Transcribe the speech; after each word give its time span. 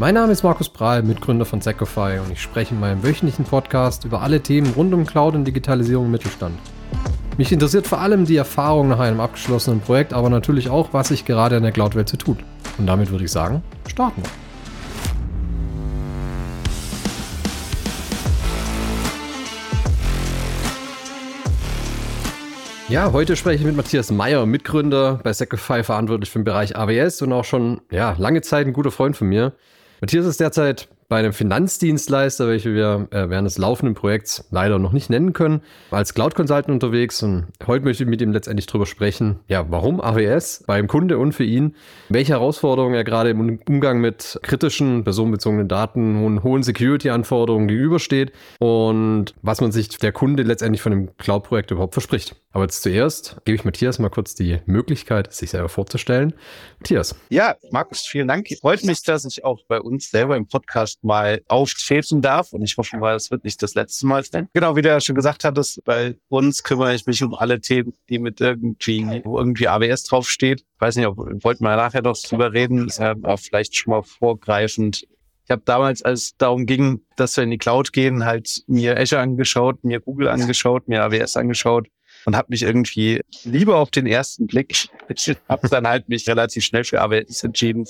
Mein 0.00 0.14
Name 0.14 0.30
ist 0.30 0.44
Markus 0.44 0.68
Prahl, 0.68 1.02
Mitgründer 1.02 1.44
von 1.44 1.60
Secofy 1.60 2.20
und 2.24 2.30
ich 2.30 2.40
spreche 2.40 2.72
in 2.72 2.78
meinem 2.78 3.02
wöchentlichen 3.02 3.44
Podcast 3.44 4.04
über 4.04 4.22
alle 4.22 4.40
Themen 4.40 4.72
rund 4.74 4.94
um 4.94 5.04
Cloud 5.04 5.34
und 5.34 5.44
Digitalisierung 5.44 6.04
im 6.04 6.12
Mittelstand. 6.12 6.56
Mich 7.36 7.50
interessiert 7.50 7.88
vor 7.88 8.00
allem 8.00 8.24
die 8.24 8.36
Erfahrung 8.36 8.86
nach 8.86 9.00
einem 9.00 9.18
abgeschlossenen 9.18 9.80
Projekt, 9.80 10.12
aber 10.12 10.30
natürlich 10.30 10.70
auch, 10.70 10.92
was 10.92 11.08
sich 11.08 11.24
gerade 11.24 11.56
in 11.56 11.64
der 11.64 11.72
Cloud-Welt 11.72 12.08
so 12.08 12.16
tut. 12.16 12.38
Und 12.78 12.86
damit 12.86 13.10
würde 13.10 13.24
ich 13.24 13.32
sagen, 13.32 13.60
starten 13.88 14.22
wir. 14.22 14.30
Ja, 22.88 23.12
heute 23.12 23.34
spreche 23.34 23.58
ich 23.58 23.66
mit 23.66 23.74
Matthias 23.74 24.12
Meyer, 24.12 24.46
Mitgründer 24.46 25.18
bei 25.24 25.32
Secofy, 25.32 25.82
verantwortlich 25.82 26.30
für 26.30 26.38
den 26.38 26.44
Bereich 26.44 26.76
AWS 26.76 27.20
und 27.22 27.32
auch 27.32 27.44
schon 27.44 27.80
ja, 27.90 28.14
lange 28.16 28.42
Zeit 28.42 28.68
ein 28.68 28.72
guter 28.72 28.92
Freund 28.92 29.16
von 29.16 29.26
mir. 29.26 29.54
Matthias 30.00 30.26
ist 30.26 30.40
derzeit 30.40 30.88
bei 31.08 31.18
einem 31.18 31.32
Finanzdienstleister, 31.32 32.48
welche 32.48 32.74
wir 32.74 33.08
äh, 33.10 33.30
während 33.30 33.46
des 33.46 33.56
laufenden 33.56 33.94
Projekts 33.94 34.46
leider 34.50 34.78
noch 34.78 34.92
nicht 34.92 35.08
nennen 35.08 35.32
können, 35.32 35.62
als 35.90 36.12
Cloud 36.12 36.34
Consultant 36.34 36.70
unterwegs. 36.70 37.22
Und 37.22 37.46
heute 37.66 37.84
möchte 37.84 38.04
ich 38.04 38.08
mit 38.08 38.20
ihm 38.20 38.32
letztendlich 38.32 38.66
darüber 38.66 38.84
sprechen, 38.84 39.40
ja, 39.48 39.64
warum 39.70 40.00
AWS 40.00 40.64
beim 40.66 40.86
Kunde 40.86 41.18
und 41.18 41.32
für 41.32 41.44
ihn, 41.44 41.76
welche 42.10 42.32
Herausforderungen 42.32 42.94
er 42.94 43.04
gerade 43.04 43.30
im 43.30 43.58
Umgang 43.66 44.00
mit 44.00 44.38
kritischen, 44.42 45.02
personenbezogenen 45.02 45.68
Daten 45.68 46.24
und 46.24 46.42
hohen 46.42 46.62
Security-Anforderungen 46.62 47.68
gegenübersteht 47.68 48.32
und 48.58 49.34
was 49.40 49.60
man 49.62 49.72
sich 49.72 49.88
der 49.88 50.12
Kunde 50.12 50.42
letztendlich 50.42 50.82
von 50.82 50.92
dem 50.92 51.16
Cloud-Projekt 51.16 51.70
überhaupt 51.70 51.94
verspricht. 51.94 52.36
Aber 52.52 52.64
jetzt 52.64 52.82
zuerst 52.82 53.36
gebe 53.44 53.56
ich 53.56 53.64
Matthias 53.64 53.98
mal 53.98 54.08
kurz 54.08 54.34
die 54.34 54.58
Möglichkeit, 54.66 55.32
sich 55.32 55.50
selber 55.50 55.68
vorzustellen. 55.68 56.32
Matthias. 56.78 57.14
Ja, 57.28 57.56
Markus, 57.70 58.00
vielen 58.00 58.26
Dank. 58.26 58.48
Freut 58.60 58.84
mich, 58.84 59.02
dass 59.02 59.24
ich 59.24 59.44
auch 59.44 59.60
bei 59.68 59.80
uns 59.80 60.10
selber 60.10 60.36
im 60.36 60.46
Podcast 60.48 60.97
mal 61.02 61.42
aufschäfen 61.48 62.22
darf. 62.22 62.52
Und 62.52 62.62
ich 62.62 62.76
hoffe 62.76 62.96
mal, 62.96 63.14
es 63.14 63.30
wird 63.30 63.44
nicht 63.44 63.62
das 63.62 63.74
letzte 63.74 64.06
Mal 64.06 64.24
sein. 64.24 64.48
Genau, 64.52 64.76
wie 64.76 64.82
du 64.82 64.88
ja 64.88 65.00
schon 65.00 65.14
gesagt 65.14 65.44
hattest, 65.44 65.84
bei 65.84 66.16
uns 66.28 66.62
kümmere 66.62 66.94
ich 66.94 67.06
mich 67.06 67.22
um 67.22 67.34
alle 67.34 67.60
Themen, 67.60 67.94
die 68.08 68.18
mit 68.18 68.40
irgendwie, 68.40 69.22
wo 69.24 69.38
irgendwie 69.38 69.68
AWS 69.68 70.04
draufsteht. 70.04 70.60
Ich 70.60 70.80
weiß 70.80 70.96
nicht, 70.96 71.06
ob 71.06 71.18
wollten 71.44 71.64
wir 71.64 71.76
nachher 71.76 72.02
noch 72.02 72.16
drüber 72.16 72.52
reden, 72.52 72.90
aber 72.98 73.38
vielleicht 73.38 73.76
schon 73.76 73.92
mal 73.92 74.02
vorgreifend. 74.02 75.06
Ich 75.44 75.50
habe 75.50 75.62
damals, 75.64 76.02
als 76.02 76.22
es 76.22 76.36
darum 76.36 76.66
ging, 76.66 77.00
dass 77.16 77.36
wir 77.36 77.44
in 77.44 77.50
die 77.50 77.58
Cloud 77.58 77.92
gehen, 77.92 78.26
halt 78.26 78.62
mir 78.66 78.98
Azure 78.98 79.22
angeschaut, 79.22 79.82
mir 79.82 80.00
Google 80.00 80.28
angeschaut, 80.28 80.88
mir 80.88 81.02
AWS 81.04 81.38
angeschaut 81.38 81.88
und 82.26 82.36
habe 82.36 82.48
mich 82.50 82.62
irgendwie 82.62 83.22
lieber 83.44 83.76
auf 83.76 83.90
den 83.90 84.06
ersten 84.06 84.46
Blick, 84.46 84.88
habe 85.48 85.68
dann 85.68 85.88
halt 85.88 86.08
mich 86.10 86.28
relativ 86.28 86.64
schnell 86.64 86.84
für 86.84 87.00
AWS 87.00 87.44
entschieden, 87.44 87.86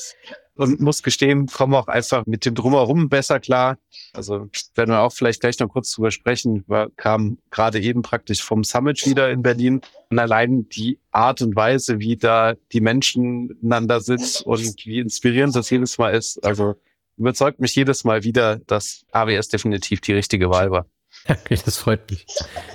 und 0.59 0.81
muss 0.81 1.03
gestehen, 1.03 1.47
komme 1.47 1.79
auch 1.79 1.87
einfach 1.87 2.27
mit 2.27 2.45
dem 2.45 2.55
Drumherum 2.55 3.09
besser 3.09 3.39
klar. 3.39 3.79
Also 4.13 4.49
werden 4.75 4.91
wir 4.91 5.01
auch 5.01 5.13
vielleicht 5.13 5.41
gleich 5.41 5.59
noch 5.61 5.69
kurz 5.69 5.93
drüber 5.93 6.11
sprechen. 6.11 6.65
Wir 6.67 6.91
kamen 6.97 7.39
gerade 7.51 7.81
eben 7.81 8.03
praktisch 8.03 8.43
vom 8.43 8.65
Summit 8.65 9.07
wieder 9.07 9.31
in 9.31 9.43
Berlin 9.43 9.81
und 10.11 10.19
allein 10.19 10.69
die 10.69 10.99
Art 11.13 11.43
und 11.43 11.55
Weise, 11.55 12.01
wie 12.01 12.17
da 12.17 12.55
die 12.73 12.81
Menschen 12.81 13.47
miteinander 13.47 14.01
sitzen 14.01 14.45
und 14.45 14.85
wie 14.85 14.99
inspirierend 14.99 15.55
das 15.55 15.71
jedes 15.71 15.97
Mal 15.97 16.11
ist. 16.11 16.45
Also 16.45 16.75
überzeugt 17.17 17.61
mich 17.61 17.75
jedes 17.77 18.03
Mal 18.03 18.25
wieder, 18.25 18.59
dass 18.67 19.05
AWS 19.13 19.49
definitiv 19.49 20.01
die 20.01 20.13
richtige 20.13 20.51
Wahl 20.51 20.71
war. 20.73 20.87
Okay, 21.29 21.59
das 21.63 21.77
freut 21.77 22.11
mich. 22.11 22.27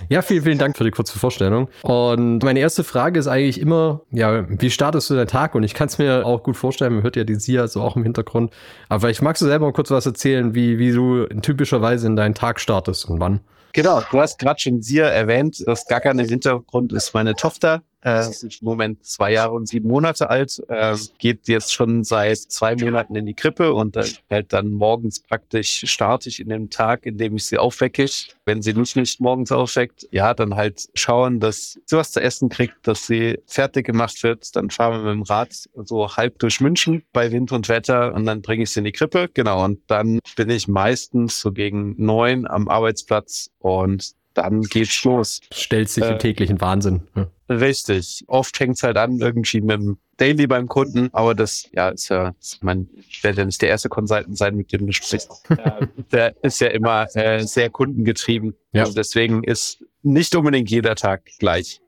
Ja, 0.09 0.22
vielen, 0.22 0.44
vielen 0.44 0.58
Dank 0.59 0.77
für 0.77 0.83
die 0.83 0.91
kurze 0.91 1.17
Vorstellung. 1.17 1.69
Und 1.81 2.44
meine 2.44 2.59
erste 2.59 2.83
Frage 2.83 3.19
ist 3.19 3.27
eigentlich 3.27 3.59
immer, 3.59 4.02
ja, 4.11 4.45
wie 4.47 4.69
startest 4.69 5.09
du 5.09 5.16
deinen 5.16 5.27
Tag? 5.27 5.55
Und 5.55 5.63
ich 5.63 5.73
kann 5.73 5.88
es 5.88 5.97
mir 5.97 6.25
auch 6.25 6.44
gut 6.44 6.55
vorstellen, 6.55 6.94
man 6.94 7.03
hört 7.03 7.16
ja 7.16 7.23
die 7.23 7.35
Sia 7.35 7.67
so 7.67 7.81
auch 7.81 7.95
im 7.95 8.03
Hintergrund. 8.03 8.53
Aber 8.89 9.02
vielleicht 9.02 9.23
magst 9.23 9.41
du 9.41 9.47
selber 9.47 9.66
mal 9.66 9.73
kurz 9.73 9.89
was 9.89 10.05
erzählen, 10.05 10.53
wie, 10.53 10.77
wie 10.77 10.91
du 10.91 11.25
typischerweise 11.41 12.05
in 12.05 12.16
deinen 12.16 12.35
Tag 12.35 12.59
startest 12.59 13.05
und 13.09 13.19
wann. 13.19 13.40
Genau, 13.73 14.01
du 14.12 14.19
hast 14.19 14.38
gerade 14.38 14.59
schon 14.59 14.84
Sia 14.84 15.07
erwähnt. 15.07 15.63
Das 15.66 15.88
Gackern 15.88 16.19
im 16.19 16.29
Hintergrund 16.29 16.94
ist 16.94 17.13
meine 17.16 17.34
Tochter. 17.34 17.81
Äh, 18.03 18.30
ist 18.30 18.44
im 18.44 18.52
Moment 18.62 19.06
zwei 19.06 19.31
Jahre 19.31 19.53
und 19.53 19.68
sieben 19.68 19.88
Monate 19.88 20.30
alt, 20.30 20.62
äh, 20.68 20.97
geht 21.19 21.47
jetzt 21.47 21.74
schon 21.74 22.03
seit 22.03 22.38
zwei 22.38 22.75
Monaten 22.75 23.16
in 23.16 23.25
die 23.25 23.34
Krippe 23.34 23.74
und 23.74 23.96
äh, 23.96 24.06
hält 24.30 24.52
dann 24.52 24.72
morgens 24.72 25.22
praktisch 25.22 25.84
starte 25.88 26.30
ich 26.30 26.40
in 26.40 26.50
dem 26.50 26.69
Tag, 26.69 27.06
in 27.06 27.18
dem 27.18 27.38
ich 27.38 27.46
sie 27.46 27.58
aufwecke. 27.58 28.06
Wenn 28.46 28.62
sie 28.62 28.74
mich 28.74 28.96
nicht 28.96 29.22
morgens 29.22 29.52
aufweckt, 29.52 30.08
ja, 30.12 30.34
dann 30.34 30.56
halt 30.56 30.90
schauen, 30.96 31.40
dass 31.40 31.80
sie 31.86 31.96
was 31.96 32.12
zu 32.12 32.22
essen 32.22 32.50
kriegt, 32.50 32.86
dass 32.88 33.08
sie 33.08 33.40
fertig 33.46 33.86
gemacht 33.86 34.22
wird. 34.24 34.53
Dann 34.56 34.70
fahren 34.70 34.94
wir 34.94 35.14
mit 35.14 35.14
dem 35.14 35.24
Rad 35.24 35.70
so 35.75 36.16
halb 36.16 36.40
durch 36.40 36.59
München 36.59 37.03
bei 37.14 37.31
Wind 37.31 37.52
und 37.52 37.70
Wetter 37.70 38.14
und 38.14 38.25
dann 38.25 38.41
bringe 38.41 38.64
ich 38.64 38.72
sie 38.72 38.80
in 38.80 38.85
die 38.85 38.91
Krippe. 38.91 39.30
Genau, 39.34 39.64
und 39.64 39.80
dann 39.88 40.20
bin 40.35 40.50
ich 40.50 40.68
meistens 40.68 41.40
so 41.40 41.52
gegen 41.52 41.96
neun 41.97 42.47
am 42.47 42.68
Arbeitsplatz 42.68 43.50
und 43.59 44.14
dann 44.33 44.61
geht's 44.61 45.03
los. 45.03 45.41
Stellt 45.51 45.89
sich 45.89 46.03
äh, 46.03 46.13
im 46.13 46.19
täglichen 46.19 46.61
Wahnsinn. 46.61 47.01
Ja. 47.16 47.27
Richtig. 47.49 48.23
Oft 48.27 48.59
hängt's 48.59 48.83
halt 48.83 48.97
an 48.97 49.19
irgendwie 49.19 49.61
mit 49.61 49.77
dem 49.77 49.97
Daily 50.17 50.47
beim 50.47 50.67
Kunden, 50.67 51.09
aber 51.11 51.33
das 51.35 51.69
ja 51.73 51.89
ist 51.89 52.09
ja, 52.09 52.33
man 52.61 52.88
werde 53.22 53.39
ja 53.39 53.45
nicht 53.45 53.61
der 53.61 53.69
erste 53.69 53.89
Consultant 53.89 54.38
sein, 54.38 54.55
mit 54.55 54.72
dem 54.72 54.85
du 54.85 54.93
sprichst. 54.93 55.43
der 56.11 56.35
ist 56.43 56.61
ja 56.61 56.67
immer 56.67 57.07
äh, 57.16 57.43
sehr 57.45 57.69
kundengetrieben. 57.69 58.55
Ja. 58.72 58.83
Also 58.83 58.93
deswegen 58.93 59.43
ist 59.43 59.83
nicht 60.03 60.35
unbedingt 60.35 60.69
jeder 60.69 60.95
Tag 60.95 61.25
gleich. 61.39 61.81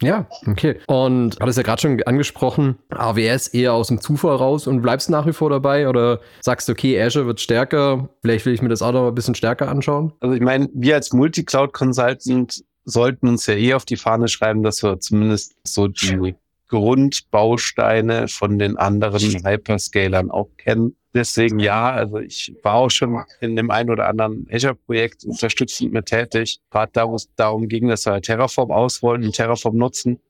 Ja, 0.00 0.26
okay. 0.46 0.78
Und 0.86 1.36
hattest 1.40 1.58
ja 1.58 1.64
gerade 1.64 1.82
schon 1.82 2.02
angesprochen, 2.04 2.78
AWS 2.90 3.48
eher 3.48 3.72
aus 3.74 3.88
dem 3.88 4.00
Zufall 4.00 4.36
raus 4.36 4.66
und 4.66 4.80
bleibst 4.80 5.10
nach 5.10 5.26
wie 5.26 5.32
vor 5.32 5.50
dabei 5.50 5.88
oder 5.88 6.20
sagst 6.40 6.68
du, 6.68 6.72
okay, 6.72 7.00
Azure 7.00 7.26
wird 7.26 7.40
stärker, 7.40 8.08
vielleicht 8.22 8.46
will 8.46 8.54
ich 8.54 8.62
mir 8.62 8.68
das 8.68 8.82
auch 8.82 8.92
noch 8.92 9.08
ein 9.08 9.14
bisschen 9.14 9.34
stärker 9.34 9.68
anschauen? 9.68 10.12
Also 10.20 10.34
ich 10.34 10.40
meine, 10.40 10.68
wir 10.72 10.94
als 10.94 11.12
Multi-Cloud-Consultant 11.12 12.62
sollten 12.84 13.28
uns 13.28 13.46
ja 13.46 13.54
eh 13.54 13.74
auf 13.74 13.84
die 13.84 13.96
Fahne 13.96 14.28
schreiben, 14.28 14.62
dass 14.62 14.82
wir 14.82 15.00
zumindest 15.00 15.56
so 15.64 15.88
die 15.88 16.34
Grundbausteine 16.68 18.28
von 18.28 18.58
den 18.58 18.76
anderen 18.76 19.44
Hyperscalern 19.44 20.30
auch 20.30 20.48
kennen. 20.56 20.96
Deswegen 21.14 21.58
ja, 21.58 21.90
also 21.90 22.18
ich 22.18 22.54
war 22.62 22.74
auch 22.74 22.90
schon 22.90 23.24
in 23.40 23.56
dem 23.56 23.70
einen 23.70 23.90
oder 23.90 24.08
anderen 24.08 24.46
Azure-Projekt 24.52 25.24
unterstützend 25.24 25.92
mit 25.92 26.06
tätig, 26.06 26.60
gerade 26.70 26.92
da, 26.92 27.08
wo 27.08 27.14
es 27.14 27.28
darum 27.34 27.68
ging, 27.68 27.88
dass 27.88 28.06
wir 28.06 28.20
Terraform 28.20 28.70
ausrollen 28.70 29.24
und 29.24 29.34
Terraform 29.34 29.76
nutzen. 29.76 30.20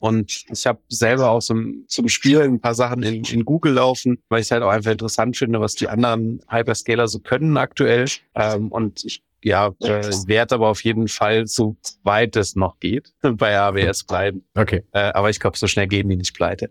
Und 0.00 0.44
ich 0.50 0.66
habe 0.66 0.80
selber 0.88 1.30
auch 1.30 1.40
so 1.40 1.54
zum 1.86 2.08
Spiel 2.08 2.40
ein 2.40 2.60
paar 2.60 2.74
Sachen 2.74 3.02
in, 3.02 3.22
in 3.24 3.44
Google 3.44 3.74
laufen, 3.74 4.22
weil 4.28 4.40
ich 4.40 4.46
es 4.46 4.50
halt 4.50 4.62
auch 4.62 4.70
einfach 4.70 4.90
interessant 4.90 5.36
finde, 5.36 5.60
was 5.60 5.74
die 5.74 5.88
anderen 5.88 6.40
Hyperscaler 6.48 7.06
so 7.06 7.20
können 7.20 7.56
aktuell. 7.56 8.06
Ähm, 8.34 8.72
und 8.72 9.04
ich 9.04 9.22
ja, 9.42 9.68
äh, 9.80 10.02
werde 10.26 10.54
aber 10.54 10.68
auf 10.68 10.84
jeden 10.84 11.08
Fall, 11.08 11.46
so 11.46 11.76
weit 12.02 12.36
es 12.36 12.56
noch 12.56 12.78
geht, 12.78 13.12
bei 13.22 13.58
AWS 13.58 14.04
bleiben. 14.04 14.44
Okay. 14.54 14.84
Äh, 14.92 15.12
aber 15.12 15.30
ich 15.30 15.40
glaube, 15.40 15.56
so 15.56 15.66
schnell 15.66 15.86
gehen 15.86 16.08
die 16.08 16.16
nicht 16.16 16.34
pleite. 16.34 16.70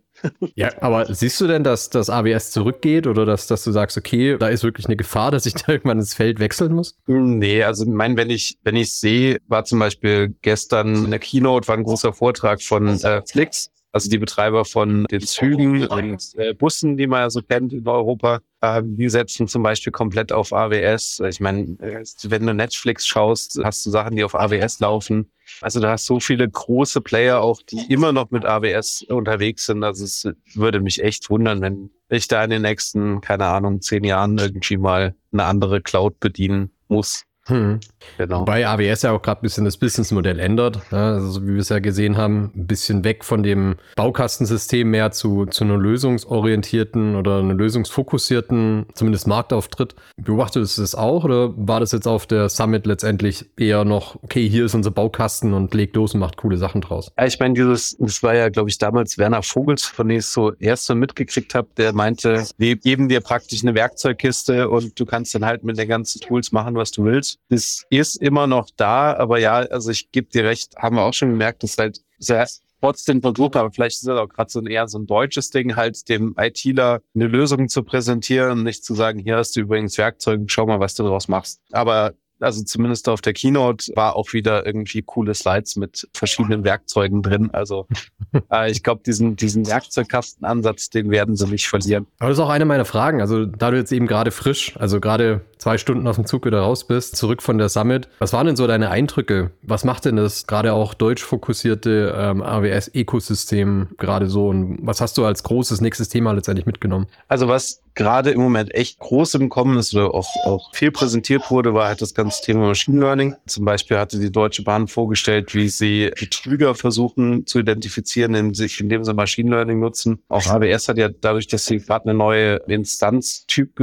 ja, 0.56 0.72
aber 0.82 1.14
siehst 1.14 1.40
du 1.42 1.48
denn, 1.48 1.64
dass 1.64 1.90
das 1.90 2.10
AWS 2.10 2.52
zurückgeht 2.52 3.08
oder 3.08 3.26
dass, 3.26 3.48
dass 3.48 3.64
du 3.64 3.72
sagst, 3.72 3.98
okay, 3.98 4.38
da 4.38 4.48
ist 4.50 4.64
wirklich 4.64 4.86
eine 4.86 4.98
Gefahr, 4.98 5.32
dass 5.32 5.46
ich 5.46 5.54
da 5.66 5.72
irgendwann 5.72 6.00
ins 6.00 6.14
Feld 6.14 6.40
wechseln 6.40 6.74
muss? 6.74 6.98
Nee, 7.08 7.64
also 7.64 7.84
ich 7.84 7.90
meine, 7.90 8.18
wenn 8.18 8.30
ich, 8.30 8.58
wenn 8.64 8.76
ich 8.76 8.94
sehe, 8.94 9.40
war 9.48 9.66
zum 9.66 9.80
Beispiel 9.80 10.36
gestern 10.42 11.06
in 11.06 11.12
der 11.12 11.20
Keynote 11.20 11.68
war 11.68 11.78
ein 11.78 11.84
großer 11.84 12.14
Vortrag 12.14 12.62
von 12.62 13.00
äh, 13.02 13.22
Flix 13.26 13.72
also 13.92 14.10
die 14.10 14.18
Betreiber 14.18 14.66
von 14.66 15.06
den 15.06 15.22
Zügen 15.22 15.88
und 15.88 16.36
äh, 16.36 16.54
Bussen, 16.54 16.98
die 16.98 17.08
man 17.08 17.22
ja 17.22 17.30
so 17.30 17.42
kennt 17.42 17.74
in 17.74 17.88
Europa, 17.88 18.40
die 18.62 19.10
setzen 19.10 19.48
zum 19.48 19.64
Beispiel 19.64 19.92
komplett 19.92 20.32
auf 20.32 20.52
AWS. 20.52 21.22
Ich 21.30 21.40
meine, 21.40 21.78
äh, 21.80 22.04
wenn 22.24 22.46
du 22.46 22.54
Netflix 22.54 23.08
schaust, 23.08 23.60
hast 23.64 23.86
du 23.86 23.90
Sachen, 23.90 24.16
die 24.16 24.24
auf 24.24 24.36
AWS 24.36 24.80
laufen. 24.80 25.32
Also 25.62 25.80
da 25.80 25.92
hast 25.92 26.06
so 26.06 26.20
viele 26.20 26.48
große 26.48 27.02
Player 27.02 27.42
auch, 27.42 27.62
die 27.62 27.92
immer 27.92 28.12
noch 28.12 28.32
mit 28.32 28.46
AWS 28.46 29.04
unterwegs 29.04 29.66
sind. 29.66 29.84
Also 29.84 30.04
es 30.04 30.28
würde 30.54 30.80
mich 30.80 31.02
echt 31.02 31.30
wundern, 31.30 31.62
wenn 31.62 31.90
ich 32.10 32.28
da 32.28 32.44
in 32.44 32.50
den 32.50 32.62
nächsten, 32.62 33.22
keine 33.22 33.46
Ahnung, 33.46 33.82
zehn 33.82 34.04
Jahren 34.04 34.38
irgendwie 34.38 34.78
mal 34.78 35.16
eine 35.32 35.46
andere 35.46 35.82
Cloud 35.82 36.20
bedienen 36.20 36.72
muss. 36.88 37.24
Hm. 37.50 37.80
Genau. 38.18 38.42
Wobei 38.42 38.68
AWS 38.68 39.04
ja 39.04 39.12
auch 39.12 39.22
gerade 39.22 39.42
ein 39.42 39.44
bisschen 39.44 39.66
das 39.66 39.78
Businessmodell 39.78 40.40
ändert. 40.40 40.80
Ja, 40.92 41.14
also 41.14 41.44
wie 41.44 41.54
wir 41.54 41.62
es 41.62 41.70
ja 41.70 41.80
gesehen 41.80 42.18
haben, 42.18 42.52
ein 42.56 42.68
bisschen 42.68 43.04
weg 43.04 43.26
von 43.26 43.44
dem 43.44 43.76
Baukastensystem 43.96 44.90
mehr 44.90 45.12
zu, 45.12 45.46
zu 45.46 45.64
einer 45.64 45.78
lösungsorientierten 45.78 47.16
oder 47.16 47.40
einer 47.40 47.54
lösungsfokussierten, 47.54 48.86
zumindest 48.94 49.28
Marktauftritt. 49.28 49.96
Beobachtest 50.18 50.78
du 50.78 50.82
das 50.82 50.96
auch 50.96 51.24
oder 51.24 51.54
war 51.58 51.80
das 51.80 51.92
jetzt 51.92 52.08
auf 52.08 52.28
der 52.28 52.50
Summit 52.50 52.86
letztendlich 52.86 53.46
eher 53.58 53.84
noch, 53.84 54.16
okay, 54.24 54.48
hier 54.48 54.66
ist 54.66 54.76
unser 54.76 54.92
Baukasten 54.92 55.54
und 55.54 55.74
legt 55.74 55.96
los 55.96 56.14
und 56.14 56.20
macht 56.20 56.38
coole 56.38 56.58
Sachen 56.58 56.82
draus? 56.82 57.12
Ja, 57.18 57.26
ich 57.26 57.40
meine, 57.40 57.54
dieses, 57.56 57.98
das 58.00 58.22
war 58.24 58.36
ja, 58.36 58.50
glaube 58.50 58.70
ich, 58.70 58.78
damals 58.78 59.18
Werner 59.18 59.44
Vogels, 59.44 59.86
von 59.86 60.08
dem 60.08 60.20
ich 60.20 60.26
so 60.26 60.54
erst 60.60 60.86
so 60.86 60.96
mitgekriegt 60.96 61.56
habe, 61.56 61.68
der 61.78 61.94
meinte, 61.94 62.46
wir 62.58 62.76
geben 62.76 63.10
dir 63.10 63.22
praktisch 63.22 63.64
eine 63.64 63.76
Werkzeugkiste 63.76 64.70
und 64.70 65.00
du 65.00 65.06
kannst 65.06 65.34
dann 65.36 65.46
halt 65.46 65.64
mit 65.64 65.78
den 65.78 65.88
ganzen 65.88 66.22
Tools 66.22 66.52
machen, 66.52 66.76
was 66.76 66.92
du 66.92 67.04
willst. 67.04 67.39
Das 67.50 67.84
ist 67.90 68.16
immer 68.16 68.46
noch 68.46 68.70
da, 68.76 69.16
aber 69.16 69.40
ja, 69.40 69.56
also 69.56 69.90
ich 69.90 70.12
gebe 70.12 70.30
dir 70.30 70.44
recht, 70.44 70.76
haben 70.78 70.98
wir 70.98 71.04
auch 71.04 71.14
schon 71.14 71.30
gemerkt, 71.30 71.64
dass 71.64 71.78
halt 71.78 72.02
sehr 72.20 72.48
trotzdem 72.82 73.22
versucht, 73.22 73.56
aber 73.56 73.72
vielleicht 73.72 73.98
ist 73.98 74.08
es 74.08 74.10
auch 74.10 74.30
gerade 74.30 74.50
so 74.50 74.60
ein 74.60 74.68
eher 74.68 74.88
so 74.88 75.00
ein 75.00 75.06
deutsches 75.06 75.50
Ding, 75.50 75.76
halt 75.76 76.08
dem 76.10 76.36
ITler 76.38 77.02
eine 77.16 77.28
Lösung 77.28 77.68
zu 77.68 77.84
präsentieren 77.84 78.52
und 78.52 78.64
nicht 78.64 78.86
zu 78.86 78.94
sagen, 78.96 79.20
hier 79.20 79.38
hast 79.38 79.56
du 79.56 79.62
übrigens 79.62 79.98
Werkzeuge, 79.98 80.46
schau 80.48 80.66
mal, 80.66 80.80
was 80.80 80.96
du 80.96 81.04
daraus 81.04 81.28
machst. 81.28 81.62
Aber 81.72 82.14
also 82.42 82.64
zumindest 82.64 83.10
auf 83.10 83.22
der 83.22 83.34
Keynote 83.34 83.92
war 83.96 84.16
auch 84.16 84.34
wieder 84.34 84.66
irgendwie 84.66 85.02
coole 85.02 85.34
Slides 85.34 85.76
mit 85.76 86.08
verschiedenen 86.14 86.64
Werkzeugen 86.64 87.22
drin. 87.22 87.50
Also 87.52 87.88
äh, 88.52 88.72
ich 88.72 88.84
glaube, 88.84 89.02
diesen, 89.06 89.36
diesen 89.36 89.68
Werkzeugkastenansatz, 89.68 90.90
den 90.90 91.12
werden 91.12 91.36
sie 91.36 91.48
nicht 91.48 91.68
verlieren. 91.68 92.08
Aber 92.20 92.30
das 92.30 92.38
ist 92.38 92.44
auch 92.44 92.50
eine 92.50 92.66
meiner 92.66 92.86
Fragen. 92.86 93.22
Also 93.22 93.46
da 93.46 93.72
du 93.72 93.78
jetzt 93.78 93.92
eben 93.92 94.08
gerade 94.08 94.32
frisch, 94.32 94.78
also 94.78 95.00
gerade 95.00 95.42
zwei 95.60 95.78
Stunden 95.78 96.08
aus 96.08 96.16
dem 96.16 96.26
Zug 96.26 96.46
wieder 96.46 96.62
raus 96.62 96.88
bist, 96.88 97.18
zurück 97.18 97.44
von 97.44 97.58
der 97.58 97.70
Summit, 97.70 98.08
was 98.18 98.34
waren 98.34 98.48
denn 98.48 98.56
so 98.56 98.66
deine 98.66 98.90
Eindrücke? 98.90 99.52
Was 99.62 99.84
macht 99.84 100.06
denn 100.06 100.16
das 100.16 100.48
gerade 100.48 100.74
auch 100.74 100.94
deutsch 100.94 101.24
fokussierte 101.24 102.16
ähm, 102.18 102.42
AWS-Ökosystem 102.42 103.90
gerade 103.98 104.28
so? 104.28 104.48
Und 104.48 104.80
was 104.82 105.02
hast 105.02 105.18
du 105.18 105.26
als 105.26 105.44
großes 105.44 105.82
nächstes 105.82 106.10
Thema 106.10 106.32
letztendlich 106.32 106.66
mitgenommen? 106.66 107.08
Also 107.28 107.48
was 107.48 107.84
gerade 107.94 108.32
im 108.32 108.40
Moment 108.40 108.74
echt 108.74 109.00
groß 109.00 109.34
im 109.36 109.50
Kommen 109.50 109.78
ist 109.78 109.94
oder 109.94 110.14
auch, 110.14 110.30
auch 110.46 110.74
viel 110.74 110.92
präsentiert 110.92 111.52
wurde, 111.52 111.74
war 111.74 111.90
halt 111.90 112.02
das 112.02 112.14
ganze 112.14 112.42
Thema 112.42 112.68
Machine 112.68 113.02
Learning. 113.02 113.36
Zum 113.46 113.66
Beispiel 113.66 113.98
hatte 113.98 114.18
die 114.18 114.32
Deutsche 114.32 114.64
Bahn 114.64 114.88
vorgestellt, 114.88 115.54
wie 115.54 115.68
sie 115.68 116.12
Betrüger 116.18 116.76
versuchen 116.76 117.46
zu 117.46 117.60
identifizieren, 117.60 118.34
indem 118.34 118.54
sie, 118.54 118.72
indem 118.80 119.04
sie 119.04 119.14
Machine 119.14 119.50
Learning 119.50 119.80
nutzen. 119.80 120.24
Auch 120.30 120.48
AWS 120.48 120.88
hat 120.88 120.98
ja 120.98 121.10
dadurch, 121.10 121.48
dass 121.48 121.66
sie 121.66 121.80
gerade 121.80 122.06
eine 122.06 122.18
neue 122.18 122.56
Instanztyp 122.68 123.76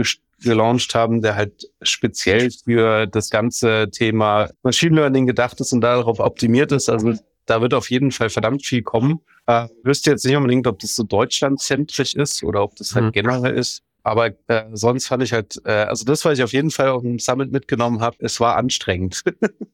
gelauncht 0.46 0.94
haben, 0.94 1.22
der 1.22 1.36
halt 1.36 1.70
speziell 1.82 2.50
für 2.50 3.06
das 3.06 3.30
ganze 3.30 3.90
Thema 3.90 4.50
Machine 4.62 4.96
Learning 4.96 5.26
gedacht 5.26 5.60
ist 5.60 5.72
und 5.72 5.80
darauf 5.82 6.20
optimiert 6.20 6.72
ist. 6.72 6.88
Also 6.88 7.14
da 7.46 7.60
wird 7.60 7.74
auf 7.74 7.90
jeden 7.90 8.10
Fall 8.10 8.30
verdammt 8.30 8.64
viel 8.64 8.82
kommen. 8.82 9.20
Äh, 9.46 9.68
wüsste 9.82 10.10
jetzt 10.10 10.24
nicht 10.24 10.36
unbedingt, 10.36 10.66
ob 10.66 10.78
das 10.80 10.96
so 10.96 11.04
deutschlandzentrisch 11.04 12.14
ist 12.14 12.42
oder 12.42 12.62
ob 12.62 12.74
das 12.76 12.94
halt 12.94 13.06
mhm. 13.06 13.12
generell 13.12 13.54
ist. 13.54 13.82
Aber 14.06 14.30
äh, 14.46 14.62
sonst 14.72 15.08
fand 15.08 15.24
ich 15.24 15.32
halt, 15.32 15.60
äh, 15.64 15.72
also 15.72 16.04
das, 16.04 16.24
was 16.24 16.38
ich 16.38 16.44
auf 16.44 16.52
jeden 16.52 16.70
Fall 16.70 16.90
auf 16.90 17.02
dem 17.02 17.18
Summit 17.18 17.50
mitgenommen 17.50 18.00
habe, 18.00 18.16
es 18.20 18.38
war 18.38 18.54
anstrengend. 18.54 19.24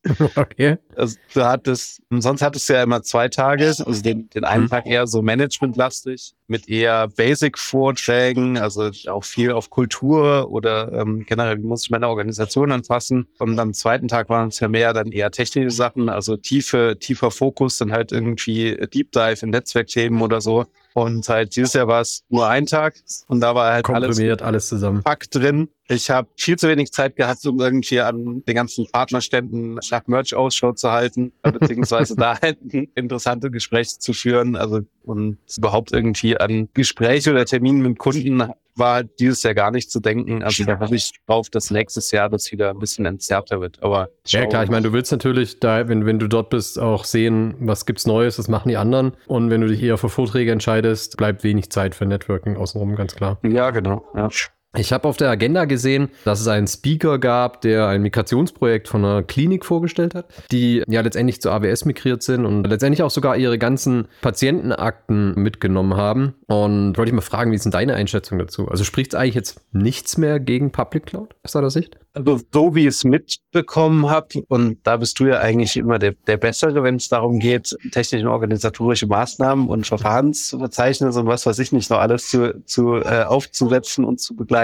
okay. 0.36 0.78
Also, 0.96 1.18
du 1.34 1.44
hattest, 1.44 2.00
sonst 2.08 2.40
hattest 2.40 2.66
du 2.66 2.72
ja 2.72 2.82
immer 2.82 3.02
zwei 3.02 3.28
Tage, 3.28 3.66
also 3.66 4.02
den, 4.02 4.30
den 4.30 4.44
einen 4.44 4.64
mhm. 4.64 4.68
Tag 4.70 4.86
eher 4.86 5.06
so 5.06 5.20
managementlastig 5.20 6.32
mit 6.46 6.66
eher 6.66 7.08
Basic-Vorträgen, 7.08 8.56
also 8.56 8.90
auch 9.08 9.24
viel 9.24 9.52
auf 9.52 9.68
Kultur 9.68 10.50
oder 10.50 10.90
ähm, 10.92 11.26
generell, 11.26 11.58
wie 11.58 11.66
muss 11.66 11.84
ich 11.84 11.90
meine 11.90 12.08
Organisation 12.08 12.72
anfassen. 12.72 13.26
Und 13.38 13.58
am 13.58 13.74
zweiten 13.74 14.08
Tag 14.08 14.30
waren 14.30 14.48
es 14.48 14.60
ja 14.60 14.68
mehr 14.68 14.94
dann 14.94 15.12
eher 15.12 15.30
technische 15.30 15.70
Sachen, 15.70 16.08
also 16.08 16.38
tiefe, 16.38 16.96
tiefer 16.98 17.30
Fokus, 17.30 17.76
dann 17.76 17.92
halt 17.92 18.12
irgendwie 18.12 18.78
Deep 18.94 19.12
Dive 19.12 19.42
in 19.42 19.50
Netzwerkthemen 19.50 20.22
oder 20.22 20.40
so. 20.40 20.64
Und 20.94 21.28
halt 21.28 21.56
dieses 21.56 21.72
Jahr 21.72 21.88
war 21.88 22.00
es 22.00 22.24
nur 22.28 22.46
ein 22.46 22.66
Tag 22.66 22.94
und 23.28 23.40
da 23.40 23.54
war 23.54 23.72
halt 23.72 23.88
alles, 23.88 24.20
alles 24.42 24.68
zusammen. 24.68 25.02
Pack 25.02 25.30
drin. 25.30 25.68
Ich 25.88 26.10
habe 26.10 26.28
viel 26.36 26.56
zu 26.56 26.68
wenig 26.68 26.92
Zeit 26.92 27.16
gehabt, 27.16 27.44
um 27.46 27.60
irgendwie 27.60 28.00
an 28.00 28.42
den 28.46 28.54
ganzen 28.54 28.86
Partnerständen 28.90 29.74
nach 29.74 30.06
Merch 30.06 30.34
Ausschau 30.34 30.72
zu 30.72 30.90
halten, 30.90 31.32
beziehungsweise 31.42 32.16
da 32.16 32.40
halt 32.40 32.58
interessante 32.94 33.50
Gespräche 33.50 33.98
zu 33.98 34.12
führen. 34.12 34.56
Also 34.56 34.80
und 35.04 35.38
überhaupt 35.56 35.92
irgendwie 35.92 36.36
an 36.36 36.68
Gespräche 36.74 37.30
oder 37.30 37.44
Termine 37.44 37.88
mit 37.88 37.98
Kunden 37.98 38.42
war 38.76 39.02
dieses 39.04 39.42
Jahr 39.42 39.54
gar 39.54 39.70
nicht 39.70 39.90
zu 39.90 40.00
denken. 40.00 40.42
Also 40.42 40.64
da 40.64 40.78
hoffe 40.78 40.94
ich 40.94 41.12
drauf, 41.26 41.50
dass 41.50 41.70
nächstes 41.70 42.10
Jahr 42.10 42.28
das 42.28 42.50
wieder 42.52 42.70
ein 42.70 42.78
bisschen 42.78 43.06
entzerrter 43.06 43.60
wird. 43.60 43.82
Aber 43.82 44.08
ja 44.26 44.46
klar, 44.46 44.64
ich 44.64 44.70
meine, 44.70 44.86
du 44.86 44.92
willst 44.92 45.12
natürlich 45.12 45.60
da, 45.60 45.88
wenn, 45.88 46.06
wenn 46.06 46.18
du 46.18 46.28
dort 46.28 46.50
bist, 46.50 46.78
auch 46.78 47.04
sehen, 47.04 47.54
was 47.60 47.86
gibt's 47.86 48.06
Neues, 48.06 48.38
was 48.38 48.48
machen 48.48 48.68
die 48.68 48.76
anderen. 48.76 49.12
Und 49.26 49.50
wenn 49.50 49.60
du 49.60 49.68
dich 49.68 49.82
eher 49.82 49.98
für 49.98 50.08
Vorträge 50.08 50.52
entscheidest, 50.52 51.16
bleibt 51.16 51.44
wenig 51.44 51.70
Zeit 51.70 51.94
für 51.94 52.06
Networking 52.06 52.56
außenrum, 52.56 52.96
ganz 52.96 53.14
klar. 53.14 53.38
Ja, 53.42 53.70
genau. 53.70 54.04
Ja. 54.14 54.28
Ich 54.74 54.90
habe 54.90 55.06
auf 55.06 55.18
der 55.18 55.28
Agenda 55.28 55.66
gesehen, 55.66 56.08
dass 56.24 56.40
es 56.40 56.48
einen 56.48 56.66
Speaker 56.66 57.18
gab, 57.18 57.60
der 57.60 57.88
ein 57.88 58.00
Migrationsprojekt 58.00 58.88
von 58.88 59.04
einer 59.04 59.22
Klinik 59.22 59.66
vorgestellt 59.66 60.14
hat, 60.14 60.26
die 60.50 60.82
ja 60.88 61.02
letztendlich 61.02 61.42
zu 61.42 61.50
AWS 61.50 61.84
migriert 61.84 62.22
sind 62.22 62.46
und 62.46 62.66
letztendlich 62.66 63.02
auch 63.02 63.10
sogar 63.10 63.36
ihre 63.36 63.58
ganzen 63.58 64.08
Patientenakten 64.22 65.34
mitgenommen 65.34 65.94
haben. 65.96 66.36
Und 66.46 66.96
wollte 66.96 67.10
ich 67.10 67.14
mal 67.14 67.20
fragen, 67.20 67.50
wie 67.50 67.56
ist 67.56 67.66
denn 67.66 67.72
deine 67.72 67.94
Einschätzung 67.94 68.38
dazu? 68.38 68.66
Also 68.68 68.84
spricht 68.84 69.12
es 69.12 69.18
eigentlich 69.18 69.34
jetzt 69.34 69.60
nichts 69.72 70.16
mehr 70.16 70.40
gegen 70.40 70.72
Public 70.72 71.04
Cloud 71.04 71.34
aus 71.42 71.52
deiner 71.52 71.70
Sicht? 71.70 71.98
Also 72.14 72.40
so 72.52 72.74
wie 72.74 72.82
ich 72.82 72.88
es 72.88 73.04
mitbekommen 73.04 74.10
habe, 74.10 74.42
und 74.48 74.78
da 74.86 74.98
bist 74.98 75.18
du 75.18 75.26
ja 75.26 75.40
eigentlich 75.40 75.78
immer 75.78 75.98
der, 75.98 76.12
der 76.26 76.36
Bessere, 76.36 76.82
wenn 76.82 76.96
es 76.96 77.08
darum 77.08 77.38
geht, 77.38 77.74
technische 77.90 78.26
und 78.26 78.32
organisatorische 78.32 79.06
Maßnahmen 79.06 79.68
und 79.68 79.86
Verfahrensverzeichnisse 79.86 81.20
und 81.20 81.26
was 81.26 81.46
weiß 81.46 81.58
ich 81.58 81.72
nicht 81.72 81.90
noch 81.90 82.00
alles 82.00 82.28
zu, 82.28 82.62
zu 82.66 82.96
äh, 82.96 83.24
aufzusetzen 83.24 84.04
und 84.04 84.20
zu 84.20 84.36
begleiten. 84.36 84.61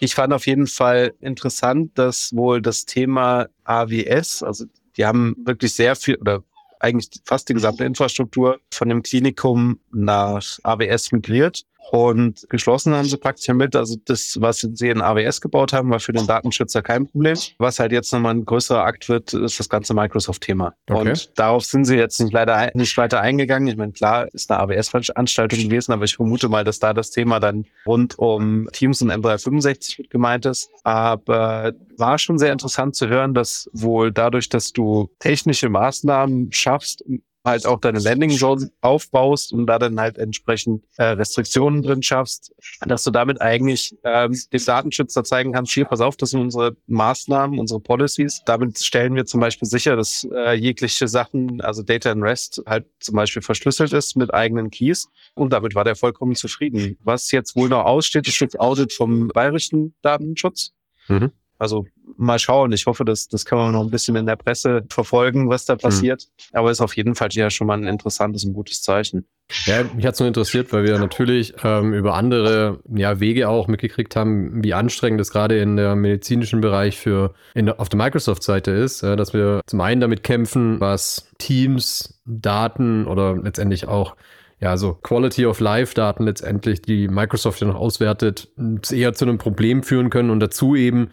Ich 0.00 0.14
fand 0.14 0.32
auf 0.32 0.46
jeden 0.46 0.66
Fall 0.66 1.14
interessant, 1.20 1.98
dass 1.98 2.34
wohl 2.34 2.60
das 2.60 2.84
Thema 2.84 3.48
AWS, 3.64 4.42
also 4.42 4.66
die 4.96 5.04
haben 5.04 5.34
wirklich 5.44 5.74
sehr 5.74 5.96
viel 5.96 6.16
oder 6.16 6.42
eigentlich 6.80 7.08
fast 7.24 7.48
die 7.48 7.54
gesamte 7.54 7.84
Infrastruktur 7.84 8.60
von 8.70 8.88
dem 8.88 9.02
Klinikum 9.02 9.80
nach 9.92 10.58
AWS 10.62 11.12
migriert. 11.12 11.64
Und 11.90 12.46
geschlossen 12.48 12.94
haben 12.94 13.04
sie 13.04 13.16
praktisch 13.16 13.46
damit. 13.46 13.76
Also 13.76 13.96
das, 14.04 14.38
was 14.40 14.60
sie 14.60 14.88
in 14.88 15.00
AWS 15.02 15.40
gebaut 15.40 15.72
haben, 15.72 15.90
war 15.90 16.00
für 16.00 16.12
den 16.12 16.26
Datenschützer 16.26 16.82
kein 16.82 17.06
Problem. 17.06 17.36
Was 17.58 17.78
halt 17.78 17.92
jetzt 17.92 18.12
nochmal 18.12 18.34
ein 18.34 18.44
größerer 18.44 18.84
Akt 18.84 19.08
wird, 19.08 19.32
ist 19.34 19.60
das 19.60 19.68
ganze 19.68 19.94
Microsoft-Thema. 19.94 20.74
Okay. 20.88 21.10
Und 21.10 21.38
darauf 21.38 21.64
sind 21.64 21.84
sie 21.84 21.96
jetzt 21.96 22.20
nicht 22.20 22.32
leider 22.32 22.70
nicht 22.74 22.96
weiter 22.96 23.20
eingegangen. 23.20 23.68
Ich 23.68 23.76
meine, 23.76 23.92
klar 23.92 24.28
ist 24.32 24.50
eine 24.50 24.60
AWS-Veranstaltung 24.60 25.58
gewesen, 25.58 25.92
aber 25.92 26.04
ich 26.04 26.16
vermute 26.16 26.48
mal, 26.48 26.64
dass 26.64 26.78
da 26.78 26.92
das 26.94 27.10
Thema 27.10 27.38
dann 27.38 27.64
rund 27.86 28.18
um 28.18 28.68
Teams 28.72 29.02
und 29.02 29.12
M365 29.12 29.98
mit 29.98 30.10
gemeint 30.10 30.46
ist. 30.46 30.70
Aber 30.82 31.72
war 31.96 32.18
schon 32.18 32.38
sehr 32.38 32.52
interessant 32.52 32.96
zu 32.96 33.08
hören, 33.08 33.34
dass 33.34 33.70
wohl 33.72 34.10
dadurch, 34.10 34.48
dass 34.48 34.72
du 34.72 35.10
technische 35.18 35.68
Maßnahmen 35.68 36.50
schaffst, 36.52 37.04
halt 37.44 37.66
auch 37.66 37.78
deine 37.78 37.98
Landing 37.98 38.30
Zone 38.30 38.70
aufbaust 38.80 39.52
und 39.52 39.66
da 39.66 39.78
dann 39.78 40.00
halt 40.00 40.18
entsprechend 40.18 40.84
äh, 40.96 41.04
Restriktionen 41.04 41.82
drin 41.82 42.02
schaffst, 42.02 42.54
dass 42.86 43.04
du 43.04 43.10
damit 43.10 43.40
eigentlich 43.40 43.94
ähm, 44.02 44.34
dem 44.52 44.64
Datenschützer 44.64 45.24
zeigen 45.24 45.52
kannst, 45.52 45.72
hier, 45.72 45.84
pass 45.84 46.00
auf, 46.00 46.16
das 46.16 46.30
sind 46.30 46.40
unsere 46.40 46.76
Maßnahmen, 46.86 47.58
unsere 47.58 47.80
Policies. 47.80 48.42
Damit 48.46 48.78
stellen 48.78 49.14
wir 49.14 49.26
zum 49.26 49.40
Beispiel 49.40 49.68
sicher, 49.68 49.94
dass 49.96 50.26
äh, 50.32 50.54
jegliche 50.54 51.06
Sachen, 51.06 51.60
also 51.60 51.82
Data 51.82 52.10
and 52.10 52.22
Rest, 52.22 52.62
halt 52.66 52.86
zum 53.00 53.16
Beispiel 53.16 53.42
verschlüsselt 53.42 53.92
ist 53.92 54.16
mit 54.16 54.32
eigenen 54.32 54.70
Keys. 54.70 55.08
Und 55.34 55.52
damit 55.52 55.74
war 55.74 55.84
der 55.84 55.96
vollkommen 55.96 56.34
zufrieden. 56.34 56.96
Was 57.04 57.30
jetzt 57.30 57.56
wohl 57.56 57.68
noch 57.68 57.84
aussteht, 57.84 58.26
ist 58.26 58.40
das 58.40 58.56
Audit 58.58 58.92
vom 58.92 59.28
bayerischen 59.28 59.94
Datenschutz. 60.02 60.72
Mhm. 61.08 61.30
Also 61.64 61.86
mal 62.18 62.38
schauen. 62.38 62.72
Ich 62.72 62.84
hoffe, 62.84 63.06
dass 63.06 63.26
das 63.26 63.46
kann 63.46 63.56
man 63.58 63.72
noch 63.72 63.82
ein 63.82 63.90
bisschen 63.90 64.16
in 64.16 64.26
der 64.26 64.36
Presse 64.36 64.84
verfolgen, 64.90 65.48
was 65.48 65.64
da 65.64 65.74
mhm. 65.74 65.78
passiert. 65.78 66.28
Mhm. 66.52 66.58
Aber 66.58 66.70
ist 66.70 66.82
auf 66.82 66.94
jeden 66.94 67.14
Fall 67.14 67.28
ja 67.32 67.48
schon 67.48 67.66
mal 67.66 67.78
ein 67.78 67.86
interessantes 67.86 68.44
und 68.44 68.52
gutes 68.52 68.82
Zeichen. 68.82 69.26
Ja, 69.64 69.82
mich 69.94 70.04
hat 70.04 70.12
es 70.14 70.20
nur 70.20 70.28
interessiert, 70.28 70.72
weil 70.74 70.84
wir 70.84 70.98
natürlich 70.98 71.54
ähm, 71.64 71.94
über 71.94 72.14
andere 72.14 72.80
ja, 72.94 73.18
Wege 73.18 73.48
auch 73.48 73.66
mitgekriegt 73.66 74.14
haben, 74.14 74.62
wie 74.62 74.74
anstrengend 74.74 75.20
es 75.22 75.30
gerade 75.30 75.58
in 75.58 75.76
der 75.76 75.96
medizinischen 75.96 76.60
Bereich 76.60 76.98
für 76.98 77.32
in 77.54 77.70
auf 77.70 77.88
der 77.88 77.98
Microsoft-Seite 77.98 78.70
ist, 78.70 79.02
ja, 79.02 79.16
dass 79.16 79.32
wir 79.32 79.62
zum 79.66 79.80
einen 79.80 80.02
damit 80.02 80.22
kämpfen, 80.22 80.80
was 80.80 81.30
Teams, 81.38 82.20
Daten 82.26 83.06
oder 83.06 83.36
letztendlich 83.36 83.88
auch 83.88 84.16
ja, 84.60 84.78
so 84.78 84.94
Quality 84.94 85.46
of 85.46 85.60
Life 85.60 85.94
Daten 85.94 86.24
letztendlich, 86.24 86.80
die 86.80 87.08
Microsoft 87.08 87.60
ja 87.60 87.66
noch 87.66 87.74
auswertet, 87.74 88.48
eher 88.90 89.12
zu 89.12 89.26
einem 89.26 89.36
Problem 89.36 89.82
führen 89.82 90.08
können 90.08 90.30
und 90.30 90.40
dazu 90.40 90.74
eben 90.74 91.10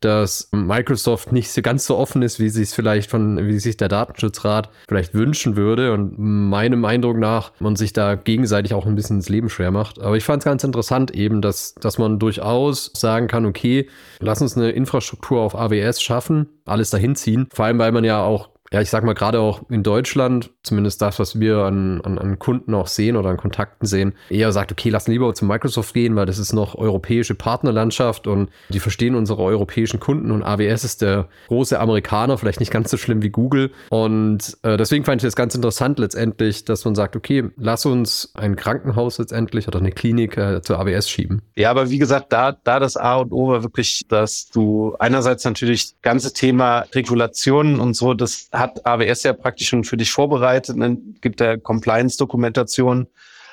dass 0.00 0.48
Microsoft 0.52 1.32
nicht 1.32 1.50
so 1.50 1.62
ganz 1.62 1.86
so 1.86 1.96
offen 1.96 2.22
ist, 2.22 2.38
wie 2.38 2.48
sich 2.48 2.70
vielleicht 2.70 3.10
von, 3.10 3.46
wie 3.46 3.58
sich 3.58 3.76
der 3.76 3.88
Datenschutzrat 3.88 4.68
vielleicht 4.88 5.14
wünschen 5.14 5.56
würde. 5.56 5.92
Und 5.92 6.18
meinem 6.18 6.84
Eindruck 6.84 7.16
nach 7.16 7.52
man 7.58 7.76
sich 7.76 7.92
da 7.92 8.14
gegenseitig 8.14 8.74
auch 8.74 8.86
ein 8.86 8.94
bisschen 8.94 9.16
ins 9.16 9.28
Leben 9.28 9.48
schwer 9.48 9.70
macht. 9.70 10.00
Aber 10.00 10.16
ich 10.16 10.24
fand 10.24 10.42
es 10.42 10.44
ganz 10.44 10.64
interessant 10.64 11.10
eben, 11.12 11.40
dass, 11.40 11.74
dass 11.74 11.98
man 11.98 12.18
durchaus 12.18 12.90
sagen 12.94 13.28
kann, 13.28 13.46
okay, 13.46 13.88
lass 14.20 14.42
uns 14.42 14.56
eine 14.56 14.70
Infrastruktur 14.70 15.40
auf 15.40 15.54
AWS 15.54 16.02
schaffen, 16.02 16.48
alles 16.64 16.90
dahin 16.90 17.16
ziehen. 17.16 17.48
Vor 17.52 17.64
allem, 17.64 17.78
weil 17.78 17.92
man 17.92 18.04
ja 18.04 18.22
auch 18.22 18.53
ja, 18.74 18.80
ich 18.80 18.90
sag 18.90 19.04
mal, 19.04 19.14
gerade 19.14 19.38
auch 19.38 19.62
in 19.70 19.84
Deutschland, 19.84 20.50
zumindest 20.64 21.00
das, 21.00 21.20
was 21.20 21.38
wir 21.38 21.58
an, 21.58 22.00
an, 22.00 22.18
an 22.18 22.40
Kunden 22.40 22.74
auch 22.74 22.88
sehen 22.88 23.16
oder 23.16 23.30
an 23.30 23.36
Kontakten 23.36 23.86
sehen, 23.86 24.14
eher 24.28 24.50
sagt, 24.50 24.72
okay, 24.72 24.88
lassen 24.88 25.12
lieber 25.12 25.32
zu 25.32 25.44
Microsoft 25.44 25.94
gehen, 25.94 26.16
weil 26.16 26.26
das 26.26 26.38
ist 26.38 26.52
noch 26.52 26.74
europäische 26.74 27.36
Partnerlandschaft 27.36 28.26
und 28.26 28.48
die 28.70 28.80
verstehen 28.80 29.14
unsere 29.14 29.40
europäischen 29.44 30.00
Kunden 30.00 30.32
und 30.32 30.42
AWS 30.42 30.82
ist 30.82 31.02
der 31.02 31.28
große 31.46 31.78
Amerikaner, 31.78 32.36
vielleicht 32.36 32.58
nicht 32.58 32.72
ganz 32.72 32.90
so 32.90 32.96
schlimm 32.96 33.22
wie 33.22 33.30
Google. 33.30 33.70
Und 33.90 34.56
äh, 34.62 34.76
deswegen 34.76 35.04
fand 35.04 35.22
ich 35.22 35.26
das 35.28 35.36
ganz 35.36 35.54
interessant 35.54 36.00
letztendlich, 36.00 36.64
dass 36.64 36.84
man 36.84 36.96
sagt, 36.96 37.14
okay, 37.14 37.44
lass 37.56 37.86
uns 37.86 38.32
ein 38.34 38.56
Krankenhaus 38.56 39.18
letztendlich 39.18 39.68
oder 39.68 39.78
eine 39.78 39.92
Klinik 39.92 40.36
äh, 40.36 40.62
zur 40.62 40.80
AWS 40.80 41.08
schieben. 41.08 41.42
Ja, 41.54 41.70
aber 41.70 41.90
wie 41.90 41.98
gesagt, 41.98 42.32
da, 42.32 42.50
da 42.64 42.80
das 42.80 42.96
A 42.96 43.18
und 43.18 43.30
O 43.30 43.50
war 43.50 43.62
wirklich, 43.62 44.04
dass 44.08 44.50
du 44.50 44.96
einerseits 44.98 45.44
natürlich 45.44 45.92
das 45.92 46.02
ganze 46.02 46.32
Thema 46.32 46.86
Regulationen 46.92 47.78
und 47.78 47.94
so, 47.94 48.14
das 48.14 48.48
hat 48.63 48.63
hat 48.64 48.86
AWS 48.86 49.22
ja 49.22 49.32
praktisch 49.32 49.68
schon 49.68 49.84
für 49.84 49.96
dich 49.96 50.10
vorbereitet. 50.10 50.76
Dann 50.78 51.14
gibt 51.20 51.40
er 51.40 51.58
Compliance-Dokumentation 51.58 53.06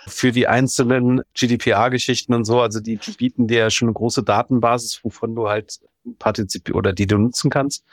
für 0.08 0.32
die 0.32 0.48
einzelnen 0.48 1.22
GDPR-Geschichten 1.34 2.34
und 2.34 2.46
so. 2.46 2.62
Also 2.62 2.80
die 2.80 3.00
bieten 3.18 3.48
dir 3.48 3.60
ja 3.60 3.70
schon 3.70 3.88
eine 3.88 3.94
große 3.94 4.24
Datenbasis, 4.24 5.04
wovon 5.04 5.36
du 5.36 5.48
halt 5.48 5.80
partizipierst 6.20 6.76
oder 6.76 6.94
die 6.94 7.08
du 7.08 7.18
nutzen 7.18 7.50
kannst. 7.50 7.86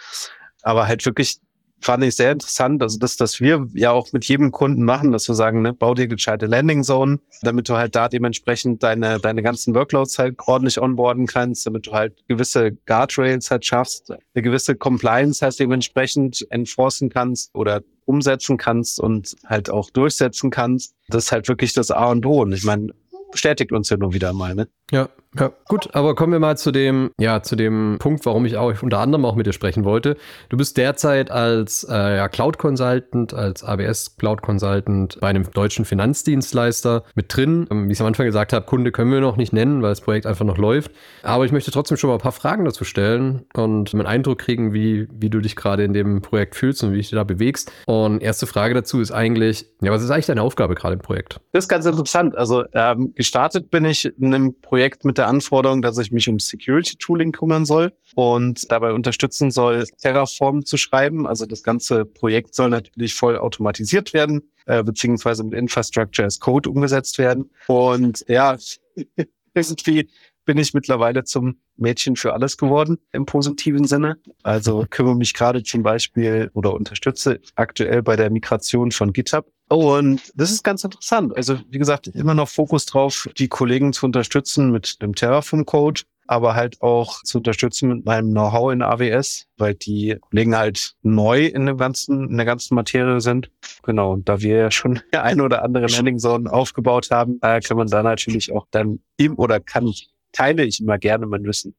Aber 0.62 0.88
halt 0.88 1.04
wirklich 1.04 1.40
fand 1.80 2.04
ich 2.04 2.16
sehr 2.16 2.32
interessant. 2.32 2.82
Also 2.82 2.98
das, 2.98 3.16
dass 3.16 3.40
wir 3.40 3.68
ja 3.74 3.90
auch 3.90 4.12
mit 4.12 4.24
jedem 4.24 4.50
Kunden 4.52 4.84
machen, 4.84 5.12
dass 5.12 5.28
wir 5.28 5.34
sagen, 5.34 5.62
ne, 5.62 5.72
bau 5.72 5.94
dir 5.94 6.08
gescheite 6.08 6.46
Landing 6.46 6.82
Zone, 6.82 7.20
damit 7.42 7.68
du 7.68 7.76
halt 7.76 7.94
da 7.94 8.08
dementsprechend 8.08 8.82
deine, 8.82 9.18
deine 9.20 9.42
ganzen 9.42 9.74
Workloads 9.74 10.18
halt 10.18 10.36
ordentlich 10.46 10.80
onboarden 10.80 11.26
kannst, 11.26 11.66
damit 11.66 11.86
du 11.86 11.92
halt 11.92 12.26
gewisse 12.28 12.72
Guardrails 12.86 13.50
halt 13.50 13.64
schaffst, 13.64 14.10
eine 14.10 14.42
gewisse 14.42 14.74
Compliance 14.74 15.44
halt 15.44 15.58
dementsprechend 15.58 16.46
enforcen 16.50 17.10
kannst 17.10 17.54
oder 17.54 17.82
umsetzen 18.04 18.56
kannst 18.56 19.00
und 19.00 19.36
halt 19.46 19.70
auch 19.70 19.90
durchsetzen 19.90 20.50
kannst. 20.50 20.94
Das 21.08 21.26
ist 21.26 21.32
halt 21.32 21.48
wirklich 21.48 21.74
das 21.74 21.90
A 21.90 22.10
und 22.10 22.24
O. 22.24 22.42
Und 22.42 22.52
ich 22.52 22.64
meine, 22.64 22.92
bestätigt 23.30 23.72
uns 23.72 23.90
ja 23.90 23.96
nur 23.96 24.14
wieder 24.14 24.32
mal, 24.32 24.54
ne? 24.54 24.68
Ja, 24.90 25.08
ja, 25.38 25.52
gut, 25.68 25.94
aber 25.94 26.14
kommen 26.14 26.32
wir 26.32 26.40
mal 26.40 26.56
zu 26.56 26.72
dem, 26.72 27.10
ja, 27.18 27.42
zu 27.42 27.56
dem 27.56 27.96
Punkt, 28.00 28.26
warum 28.26 28.44
ich 28.44 28.56
auch 28.56 28.82
unter 28.82 28.98
anderem 28.98 29.24
auch 29.24 29.34
mit 29.34 29.46
dir 29.46 29.52
sprechen 29.52 29.84
wollte. 29.84 30.16
Du 30.48 30.56
bist 30.56 30.76
derzeit 30.76 31.30
als 31.30 31.86
äh, 31.88 32.16
ja, 32.16 32.28
Cloud 32.28 32.58
Consultant, 32.58 33.34
als 33.34 33.62
AWS 33.62 34.16
Cloud 34.16 34.42
Consultant 34.42 35.18
bei 35.20 35.28
einem 35.28 35.48
deutschen 35.50 35.84
Finanzdienstleister 35.84 37.04
mit 37.14 37.34
drin. 37.34 37.66
Ähm, 37.70 37.88
wie 37.88 37.92
ich 37.92 38.00
am 38.00 38.06
Anfang 38.06 38.26
gesagt 38.26 38.52
habe, 38.52 38.66
Kunde 38.66 38.90
können 38.90 39.12
wir 39.12 39.20
noch 39.20 39.36
nicht 39.36 39.52
nennen, 39.52 39.82
weil 39.82 39.90
das 39.90 40.00
Projekt 40.00 40.26
einfach 40.26 40.44
noch 40.44 40.58
läuft. 40.58 40.90
Aber 41.22 41.44
ich 41.44 41.52
möchte 41.52 41.70
trotzdem 41.70 41.96
schon 41.96 42.08
mal 42.08 42.14
ein 42.14 42.20
paar 42.20 42.32
Fragen 42.32 42.64
dazu 42.64 42.84
stellen 42.84 43.44
und 43.54 43.94
einen 43.94 44.06
Eindruck 44.06 44.38
kriegen, 44.38 44.72
wie, 44.72 45.08
wie 45.12 45.30
du 45.30 45.40
dich 45.40 45.54
gerade 45.54 45.84
in 45.84 45.92
dem 45.92 46.20
Projekt 46.20 46.56
fühlst 46.56 46.82
und 46.82 46.92
wie 46.92 46.96
dich 46.96 47.10
da 47.10 47.24
bewegst. 47.24 47.70
Und 47.86 48.22
erste 48.22 48.46
Frage 48.46 48.74
dazu 48.74 49.00
ist 49.00 49.12
eigentlich, 49.12 49.66
ja, 49.82 49.92
was 49.92 50.02
ist 50.02 50.10
eigentlich 50.10 50.26
deine 50.26 50.42
Aufgabe 50.42 50.74
gerade 50.74 50.94
im 50.94 51.00
Projekt? 51.00 51.40
Das 51.52 51.64
ist 51.64 51.68
ganz 51.68 51.86
interessant. 51.86 52.36
Also 52.36 52.64
ähm, 52.72 53.12
gestartet 53.14 53.70
bin 53.70 53.84
ich 53.84 54.04
in 54.18 54.34
einem 54.34 54.60
Projekt 54.60 55.04
mit 55.04 55.18
der 55.18 55.27
Anforderung, 55.28 55.82
dass 55.82 55.98
ich 55.98 56.10
mich 56.10 56.28
um 56.28 56.38
Security 56.38 56.96
Tooling 56.96 57.32
kümmern 57.32 57.64
soll 57.64 57.92
und 58.14 58.70
dabei 58.70 58.92
unterstützen 58.92 59.50
soll, 59.50 59.86
Terraform 60.00 60.64
zu 60.64 60.76
schreiben. 60.76 61.26
Also 61.26 61.46
das 61.46 61.62
ganze 61.62 62.04
Projekt 62.04 62.54
soll 62.54 62.70
natürlich 62.70 63.14
voll 63.14 63.38
automatisiert 63.38 64.12
werden, 64.12 64.50
äh, 64.66 64.82
beziehungsweise 64.82 65.44
mit 65.44 65.54
Infrastructure 65.54 66.26
as 66.26 66.40
Code 66.40 66.68
umgesetzt 66.68 67.18
werden. 67.18 67.50
Und 67.66 68.24
ja, 68.28 68.56
irgendwie 69.54 70.08
bin 70.44 70.56
ich 70.56 70.72
mittlerweile 70.72 71.24
zum 71.24 71.58
Mädchen 71.76 72.16
für 72.16 72.32
alles 72.32 72.56
geworden 72.56 72.96
im 73.12 73.26
positiven 73.26 73.86
Sinne. 73.86 74.16
Also 74.42 74.86
kümmere 74.88 75.14
mich 75.14 75.34
gerade 75.34 75.62
zum 75.62 75.82
Beispiel 75.82 76.50
oder 76.54 76.72
unterstütze 76.72 77.40
aktuell 77.54 78.02
bei 78.02 78.16
der 78.16 78.30
Migration 78.30 78.90
von 78.90 79.12
GitHub. 79.12 79.46
Und 79.68 80.32
das 80.34 80.50
ist 80.50 80.64
ganz 80.64 80.82
interessant. 80.84 81.36
Also 81.36 81.58
wie 81.68 81.78
gesagt, 81.78 82.06
immer 82.08 82.34
noch 82.34 82.48
Fokus 82.48 82.86
drauf, 82.86 83.28
die 83.36 83.48
Kollegen 83.48 83.92
zu 83.92 84.06
unterstützen 84.06 84.70
mit 84.70 85.02
dem 85.02 85.14
Terraform-Code, 85.14 86.02
aber 86.26 86.54
halt 86.54 86.80
auch 86.80 87.22
zu 87.22 87.38
unterstützen 87.38 87.88
mit 87.88 88.06
meinem 88.06 88.30
Know-how 88.30 88.72
in 88.72 88.82
AWS, 88.82 89.46
weil 89.58 89.74
die 89.74 90.16
Kollegen 90.30 90.56
halt 90.56 90.94
neu 91.02 91.46
in 91.46 91.66
der 91.66 91.74
ganzen, 91.74 92.30
in 92.30 92.36
der 92.36 92.46
ganzen 92.46 92.74
Materie 92.74 93.20
sind. 93.20 93.50
Genau. 93.82 94.12
Und 94.12 94.28
da 94.28 94.40
wir 94.40 94.56
ja 94.56 94.70
schon 94.70 95.00
eine 95.12 95.42
oder 95.42 95.62
andere 95.62 95.86
Landing 95.86 96.18
Zone 96.18 96.50
aufgebaut 96.50 97.10
haben, 97.10 97.38
äh, 97.42 97.60
kann 97.60 97.76
man 97.76 97.88
da 97.88 98.02
natürlich 98.02 98.52
auch 98.52 98.66
dann 98.70 99.00
im 99.18 99.38
oder 99.38 99.60
kann 99.60 99.86
teile 100.32 100.64
ich 100.64 100.80
immer 100.80 100.98
gerne 100.98 101.26
mein 101.26 101.44
Wissen. 101.44 101.74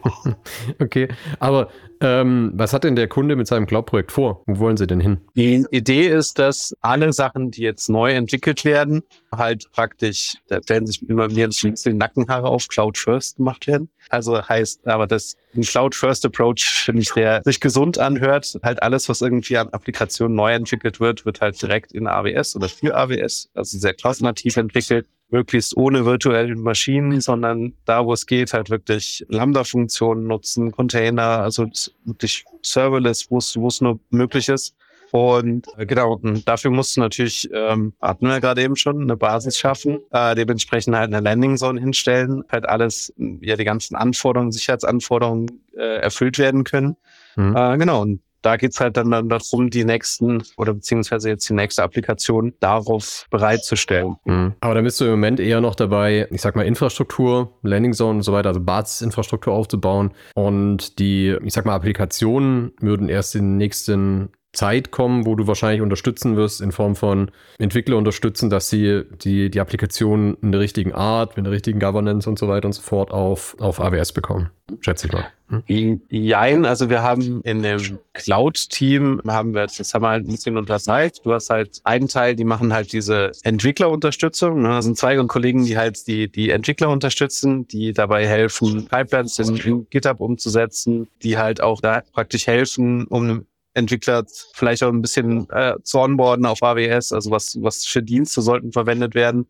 okay, 0.78 1.08
aber 1.38 1.70
ähm, 2.00 2.52
was 2.54 2.72
hat 2.72 2.84
denn 2.84 2.96
der 2.96 3.08
Kunde 3.08 3.36
mit 3.36 3.46
seinem 3.46 3.66
Cloud-Projekt 3.66 4.12
vor? 4.12 4.42
Wo 4.46 4.58
wollen 4.58 4.76
Sie 4.76 4.86
denn 4.86 5.00
hin? 5.00 5.20
Die 5.36 5.64
Idee 5.70 6.08
ist, 6.08 6.38
dass 6.38 6.74
alle 6.80 7.12
Sachen, 7.12 7.50
die 7.50 7.62
jetzt 7.62 7.88
neu 7.88 8.12
entwickelt 8.12 8.64
werden, 8.64 9.02
halt 9.34 9.70
praktisch, 9.72 10.36
da 10.48 10.58
werden 10.66 10.86
sich 10.86 11.08
immer 11.08 11.28
mehr 11.28 11.48
die 11.48 11.92
Nackenhaare 11.92 12.48
auf 12.48 12.68
Cloud 12.68 12.98
First 12.98 13.36
gemacht 13.36 13.66
werden. 13.66 13.88
Also 14.10 14.42
heißt, 14.42 14.86
aber 14.86 15.06
das 15.06 15.36
ein 15.54 15.62
Cloud 15.62 15.94
First 15.94 16.24
Approach 16.26 16.64
finde 16.84 17.02
ich, 17.02 17.12
der 17.12 17.42
sich 17.44 17.60
gesund 17.60 17.98
anhört. 17.98 18.58
Halt 18.62 18.82
alles, 18.82 19.08
was 19.08 19.20
irgendwie 19.20 19.56
an 19.58 19.68
Applikationen 19.68 20.34
neu 20.34 20.52
entwickelt 20.52 20.98
wird, 20.98 21.24
wird 21.24 21.40
halt 21.40 21.60
direkt 21.60 21.92
in 21.92 22.06
AWS 22.06 22.56
oder 22.56 22.68
für 22.68 22.96
AWS, 22.96 23.50
also 23.54 23.78
sehr 23.78 23.94
cloud-nativ 23.94 24.56
entwickelt 24.56 25.06
möglichst 25.32 25.76
ohne 25.76 26.04
virtuellen 26.04 26.60
Maschinen, 26.60 27.20
sondern 27.20 27.72
da, 27.86 28.04
wo 28.04 28.12
es 28.12 28.26
geht, 28.26 28.52
halt 28.52 28.70
wirklich 28.70 29.24
Lambda-Funktionen 29.28 30.26
nutzen, 30.26 30.70
Container, 30.70 31.40
also 31.40 31.66
wirklich 32.04 32.44
serverless, 32.62 33.30
wo 33.30 33.38
es, 33.38 33.80
nur 33.80 33.98
möglich 34.10 34.48
ist. 34.48 34.76
Und 35.10 35.66
äh, 35.76 35.84
genau, 35.84 36.14
und 36.14 36.48
dafür 36.48 36.70
musst 36.70 36.96
du 36.96 37.00
natürlich, 37.00 37.48
ähm, 37.52 37.92
hatten 38.00 38.26
wir 38.26 38.40
gerade 38.40 38.62
eben 38.62 38.76
schon, 38.76 39.02
eine 39.02 39.16
Basis 39.16 39.58
schaffen, 39.58 40.00
äh, 40.10 40.34
dementsprechend 40.34 40.94
halt 40.94 41.12
eine 41.12 41.20
Landing 41.20 41.56
Zone 41.56 41.80
hinstellen, 41.80 42.44
halt 42.50 42.66
alles, 42.66 43.12
ja, 43.40 43.56
die 43.56 43.64
ganzen 43.64 43.94
Anforderungen, 43.94 44.52
Sicherheitsanforderungen 44.52 45.62
äh, 45.76 45.98
erfüllt 46.00 46.38
werden 46.38 46.64
können. 46.64 46.96
Mhm. 47.36 47.56
Äh, 47.56 47.78
genau, 47.78 48.02
und 48.02 48.20
da 48.42 48.56
geht's 48.56 48.80
halt 48.80 48.96
dann, 48.96 49.10
dann 49.10 49.28
darum, 49.28 49.70
die 49.70 49.84
nächsten 49.84 50.42
oder 50.56 50.74
beziehungsweise 50.74 51.28
jetzt 51.28 51.48
die 51.48 51.54
nächste 51.54 51.82
Applikation 51.82 52.52
darauf 52.60 53.26
bereitzustellen. 53.30 54.16
Mhm. 54.24 54.54
Aber 54.60 54.74
da 54.74 54.80
bist 54.80 55.00
du 55.00 55.04
im 55.04 55.12
Moment 55.12 55.40
eher 55.40 55.60
noch 55.60 55.74
dabei, 55.74 56.28
ich 56.30 56.42
sag 56.42 56.56
mal, 56.56 56.66
Infrastruktur, 56.66 57.58
Landing 57.62 57.92
Zone 57.92 58.16
und 58.16 58.22
so 58.22 58.32
weiter, 58.32 58.50
also 58.50 58.60
Basisinfrastruktur 58.60 59.52
aufzubauen. 59.52 60.12
Und 60.34 60.98
die, 60.98 61.36
ich 61.42 61.52
sag 61.52 61.64
mal, 61.64 61.74
Applikationen 61.74 62.72
würden 62.80 63.08
erst 63.08 63.34
in 63.34 63.42
den 63.42 63.56
nächsten 63.56 64.30
Zeit 64.52 64.90
kommen, 64.90 65.24
wo 65.24 65.34
du 65.34 65.46
wahrscheinlich 65.46 65.80
unterstützen 65.80 66.36
wirst 66.36 66.60
in 66.60 66.72
Form 66.72 66.94
von 66.94 67.30
Entwickler 67.58 67.96
unterstützen, 67.96 68.50
dass 68.50 68.68
sie 68.68 69.02
die, 69.24 69.50
die 69.50 69.60
Applikation 69.60 70.36
in 70.42 70.52
der 70.52 70.60
richtigen 70.60 70.92
Art, 70.92 71.36
mit 71.36 71.46
der 71.46 71.52
richtigen 71.52 71.80
Governance 71.80 72.28
und 72.28 72.38
so 72.38 72.48
weiter 72.48 72.66
und 72.66 72.74
so 72.74 72.82
fort 72.82 73.10
auf, 73.10 73.56
auf 73.58 73.80
AWS 73.80 74.12
bekommen. 74.12 74.50
Schätze 74.80 75.06
ich 75.06 75.12
mal. 75.12 75.26
Hm? 75.48 76.00
Jein, 76.08 76.64
also 76.64 76.88
wir 76.90 77.02
haben 77.02 77.40
in 77.42 77.62
dem 77.62 77.98
Cloud-Team 78.12 79.22
haben 79.26 79.54
wir, 79.54 79.66
das 79.66 79.92
haben 79.92 80.02
wir 80.02 80.08
halt 80.08 80.26
ein 80.26 80.32
bisschen 80.32 80.56
unterteilt. 80.56 81.20
Du 81.24 81.32
hast 81.32 81.50
halt 81.50 81.80
einen 81.84 82.08
Teil, 82.08 82.36
die 82.36 82.44
machen 82.44 82.72
halt 82.72 82.92
diese 82.92 83.32
Entwicklerunterstützung. 83.42 84.62
Ne? 84.62 84.68
Da 84.68 84.82
sind 84.82 84.98
zwei 84.98 85.16
Kollegen, 85.24 85.64
die 85.64 85.76
halt 85.76 86.06
die, 86.06 86.30
die 86.30 86.50
Entwickler 86.50 86.90
unterstützen, 86.90 87.66
die 87.68 87.92
dabei 87.92 88.26
helfen, 88.26 88.86
Pipelines 88.86 89.38
in, 89.38 89.56
in 89.56 89.86
GitHub 89.90 90.20
umzusetzen, 90.20 91.08
die 91.22 91.38
halt 91.38 91.60
auch 91.60 91.80
da 91.80 92.02
praktisch 92.12 92.46
helfen, 92.46 93.06
um 93.06 93.46
Entwickler 93.74 94.24
vielleicht 94.54 94.82
auch 94.82 94.90
ein 94.90 95.02
bisschen 95.02 95.48
äh, 95.50 95.74
zu 95.82 95.98
onboarden 95.98 96.46
auf 96.46 96.62
AWS, 96.62 97.12
also 97.12 97.30
was, 97.30 97.56
was 97.60 97.84
für 97.84 98.02
Dienste 98.02 98.42
sollten 98.42 98.72
verwendet 98.72 99.14
werden. 99.14 99.46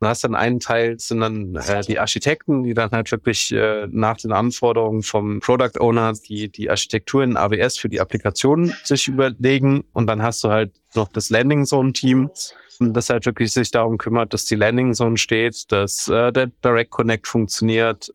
Du 0.00 0.06
hast 0.06 0.24
dann 0.24 0.34
einen 0.34 0.60
Teil, 0.60 0.98
sind 0.98 1.20
dann 1.20 1.56
äh, 1.56 1.80
die 1.82 1.98
Architekten, 1.98 2.64
die 2.64 2.74
dann 2.74 2.90
halt 2.90 3.10
wirklich 3.10 3.50
äh, 3.52 3.86
nach 3.90 4.18
den 4.18 4.32
Anforderungen 4.32 5.02
vom 5.02 5.40
Product 5.40 5.80
Owner 5.80 6.12
die, 6.12 6.50
die 6.50 6.68
Architektur 6.68 7.24
in 7.24 7.36
AWS 7.36 7.78
für 7.78 7.88
die 7.88 8.00
Applikation 8.00 8.74
sich 8.84 9.08
überlegen. 9.08 9.84
Und 9.94 10.06
dann 10.06 10.22
hast 10.22 10.44
du 10.44 10.50
halt 10.50 10.72
noch 10.94 11.08
das 11.08 11.30
Landing 11.30 11.64
Zone 11.64 11.94
Team, 11.94 12.30
das 12.78 13.08
halt 13.08 13.24
wirklich 13.24 13.52
sich 13.52 13.70
darum 13.70 13.96
kümmert, 13.96 14.34
dass 14.34 14.44
die 14.44 14.56
Landing 14.56 14.92
Zone 14.92 15.16
steht, 15.16 15.72
dass 15.72 16.08
äh, 16.08 16.30
der 16.30 16.48
Direct 16.62 16.90
Connect 16.90 17.26
funktioniert, 17.26 18.12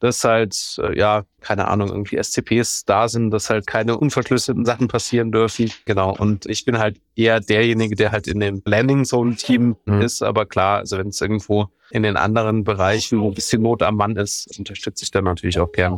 dass 0.00 0.24
halt, 0.24 0.76
äh, 0.82 0.96
ja, 0.98 1.24
keine 1.40 1.68
Ahnung, 1.68 1.88
irgendwie 1.88 2.22
SCPs 2.22 2.84
da 2.84 3.08
sind, 3.08 3.30
dass 3.30 3.50
halt 3.50 3.66
keine 3.66 3.96
unverschlüsselten 3.96 4.64
Sachen 4.64 4.88
passieren 4.88 5.32
dürfen. 5.32 5.70
Genau. 5.84 6.14
Und 6.14 6.46
ich 6.46 6.64
bin 6.64 6.78
halt 6.78 7.00
eher 7.14 7.40
derjenige, 7.40 7.96
der 7.96 8.12
halt 8.12 8.26
in 8.26 8.40
dem 8.40 8.62
Landing 8.64 9.04
Zone 9.04 9.36
Team 9.36 9.76
mhm. 9.86 10.02
ist. 10.02 10.22
Aber 10.22 10.46
klar, 10.46 10.78
also 10.78 10.98
wenn 10.98 11.08
es 11.08 11.20
irgendwo 11.20 11.68
in 11.90 12.02
den 12.02 12.16
anderen 12.16 12.64
Bereichen, 12.64 13.20
wo 13.20 13.28
ein 13.28 13.34
bisschen 13.34 13.62
Not 13.62 13.82
am 13.82 13.96
Mann 13.96 14.16
ist, 14.16 14.58
unterstütze 14.58 15.04
ich 15.04 15.10
dann 15.10 15.24
natürlich 15.24 15.58
auch 15.58 15.72
gerne. 15.72 15.96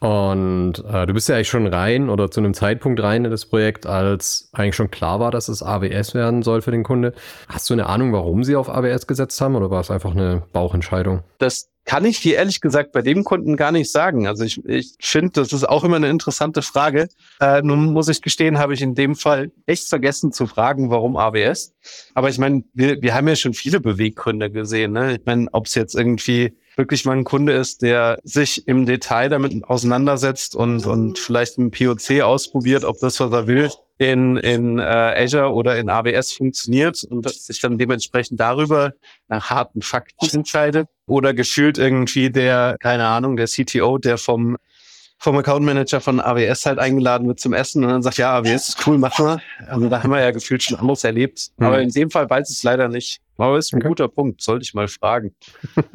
Und 0.00 0.82
äh, 0.90 1.04
du 1.06 1.12
bist 1.12 1.28
ja 1.28 1.34
eigentlich 1.34 1.50
schon 1.50 1.66
rein 1.66 2.08
oder 2.08 2.30
zu 2.30 2.40
einem 2.40 2.54
Zeitpunkt 2.54 3.02
rein 3.02 3.26
in 3.26 3.30
das 3.30 3.44
Projekt, 3.44 3.84
als 3.84 4.48
eigentlich 4.52 4.74
schon 4.74 4.90
klar 4.90 5.20
war, 5.20 5.30
dass 5.30 5.48
es 5.48 5.62
AWS 5.62 6.14
werden 6.14 6.42
soll 6.42 6.62
für 6.62 6.70
den 6.70 6.84
Kunde. 6.84 7.12
Hast 7.48 7.68
du 7.68 7.74
eine 7.74 7.86
Ahnung, 7.86 8.14
warum 8.14 8.42
sie 8.42 8.56
auf 8.56 8.70
AWS 8.70 9.06
gesetzt 9.06 9.38
haben 9.42 9.56
oder 9.56 9.70
war 9.70 9.80
es 9.80 9.90
einfach 9.90 10.12
eine 10.12 10.42
Bauchentscheidung? 10.54 11.22
Das 11.36 11.69
kann 11.84 12.04
ich 12.04 12.20
dir 12.20 12.36
ehrlich 12.36 12.60
gesagt 12.60 12.92
bei 12.92 13.02
dem 13.02 13.24
Kunden 13.24 13.56
gar 13.56 13.72
nicht 13.72 13.90
sagen. 13.90 14.26
Also 14.26 14.44
ich, 14.44 14.64
ich 14.64 14.94
finde, 15.00 15.32
das 15.32 15.52
ist 15.52 15.68
auch 15.68 15.82
immer 15.82 15.96
eine 15.96 16.10
interessante 16.10 16.62
Frage. 16.62 17.08
Äh, 17.40 17.62
nun 17.62 17.92
muss 17.92 18.08
ich 18.08 18.22
gestehen, 18.22 18.58
habe 18.58 18.74
ich 18.74 18.82
in 18.82 18.94
dem 18.94 19.16
Fall 19.16 19.50
echt 19.66 19.88
vergessen 19.88 20.32
zu 20.32 20.46
fragen, 20.46 20.90
warum 20.90 21.16
AWS. 21.16 21.74
Aber 22.14 22.28
ich 22.28 22.38
meine, 22.38 22.64
wir, 22.74 23.00
wir 23.02 23.14
haben 23.14 23.28
ja 23.28 23.36
schon 23.36 23.54
viele 23.54 23.80
Beweggründe 23.80 24.50
gesehen. 24.50 24.92
Ne? 24.92 25.16
Ich 25.16 25.24
meine, 25.24 25.48
ob 25.52 25.66
es 25.66 25.74
jetzt 25.74 25.94
irgendwie 25.94 26.54
wirklich 26.80 27.04
mal 27.04 27.16
ein 27.16 27.24
Kunde 27.24 27.52
ist, 27.52 27.82
der 27.82 28.18
sich 28.24 28.66
im 28.66 28.86
Detail 28.86 29.28
damit 29.28 29.64
auseinandersetzt 29.64 30.56
und, 30.56 30.86
und 30.86 31.18
vielleicht 31.18 31.58
ein 31.58 31.70
POC 31.70 32.22
ausprobiert, 32.22 32.84
ob 32.84 32.98
das, 33.00 33.20
was 33.20 33.30
er 33.30 33.46
will, 33.46 33.70
in, 33.98 34.38
in 34.38 34.78
äh, 34.78 34.82
Azure 34.82 35.52
oder 35.52 35.76
in 35.76 35.90
AWS 35.90 36.32
funktioniert 36.32 37.04
und 37.04 37.28
sich 37.28 37.60
dann 37.60 37.76
dementsprechend 37.76 38.40
darüber 38.40 38.94
nach 39.28 39.50
harten 39.50 39.82
Fakten 39.82 40.36
entscheidet. 40.38 40.88
Oder 41.06 41.34
gefühlt 41.34 41.76
irgendwie 41.76 42.30
der, 42.30 42.76
keine 42.80 43.06
Ahnung, 43.06 43.36
der 43.36 43.46
CTO, 43.46 43.98
der 43.98 44.16
vom 44.16 44.56
vom 45.20 45.36
Account 45.36 45.66
Manager 45.66 46.00
von 46.00 46.18
AWS 46.18 46.64
halt 46.64 46.78
eingeladen 46.78 47.28
wird 47.28 47.38
zum 47.38 47.52
Essen 47.52 47.84
und 47.84 47.90
dann 47.90 48.02
sagt, 48.02 48.16
ja, 48.16 48.38
AWS 48.38 48.70
ist 48.70 48.86
cool, 48.86 48.96
machen 48.96 49.26
wir. 49.26 49.42
Also 49.68 49.88
da 49.90 50.02
haben 50.02 50.10
wir 50.10 50.20
ja 50.20 50.30
gefühlt 50.30 50.62
schon 50.62 50.78
anderes 50.78 51.04
erlebt. 51.04 51.50
Mhm. 51.58 51.66
Aber 51.66 51.82
in 51.82 51.90
dem 51.90 52.10
Fall 52.10 52.28
weiß 52.28 52.48
ich 52.48 52.56
es 52.56 52.62
leider 52.62 52.88
nicht. 52.88 53.20
Aber 53.36 53.58
ist 53.58 53.74
ein 53.74 53.80
okay. 53.80 53.88
guter 53.88 54.08
Punkt, 54.08 54.40
sollte 54.40 54.62
ich 54.62 54.72
mal 54.72 54.88
fragen. 54.88 55.34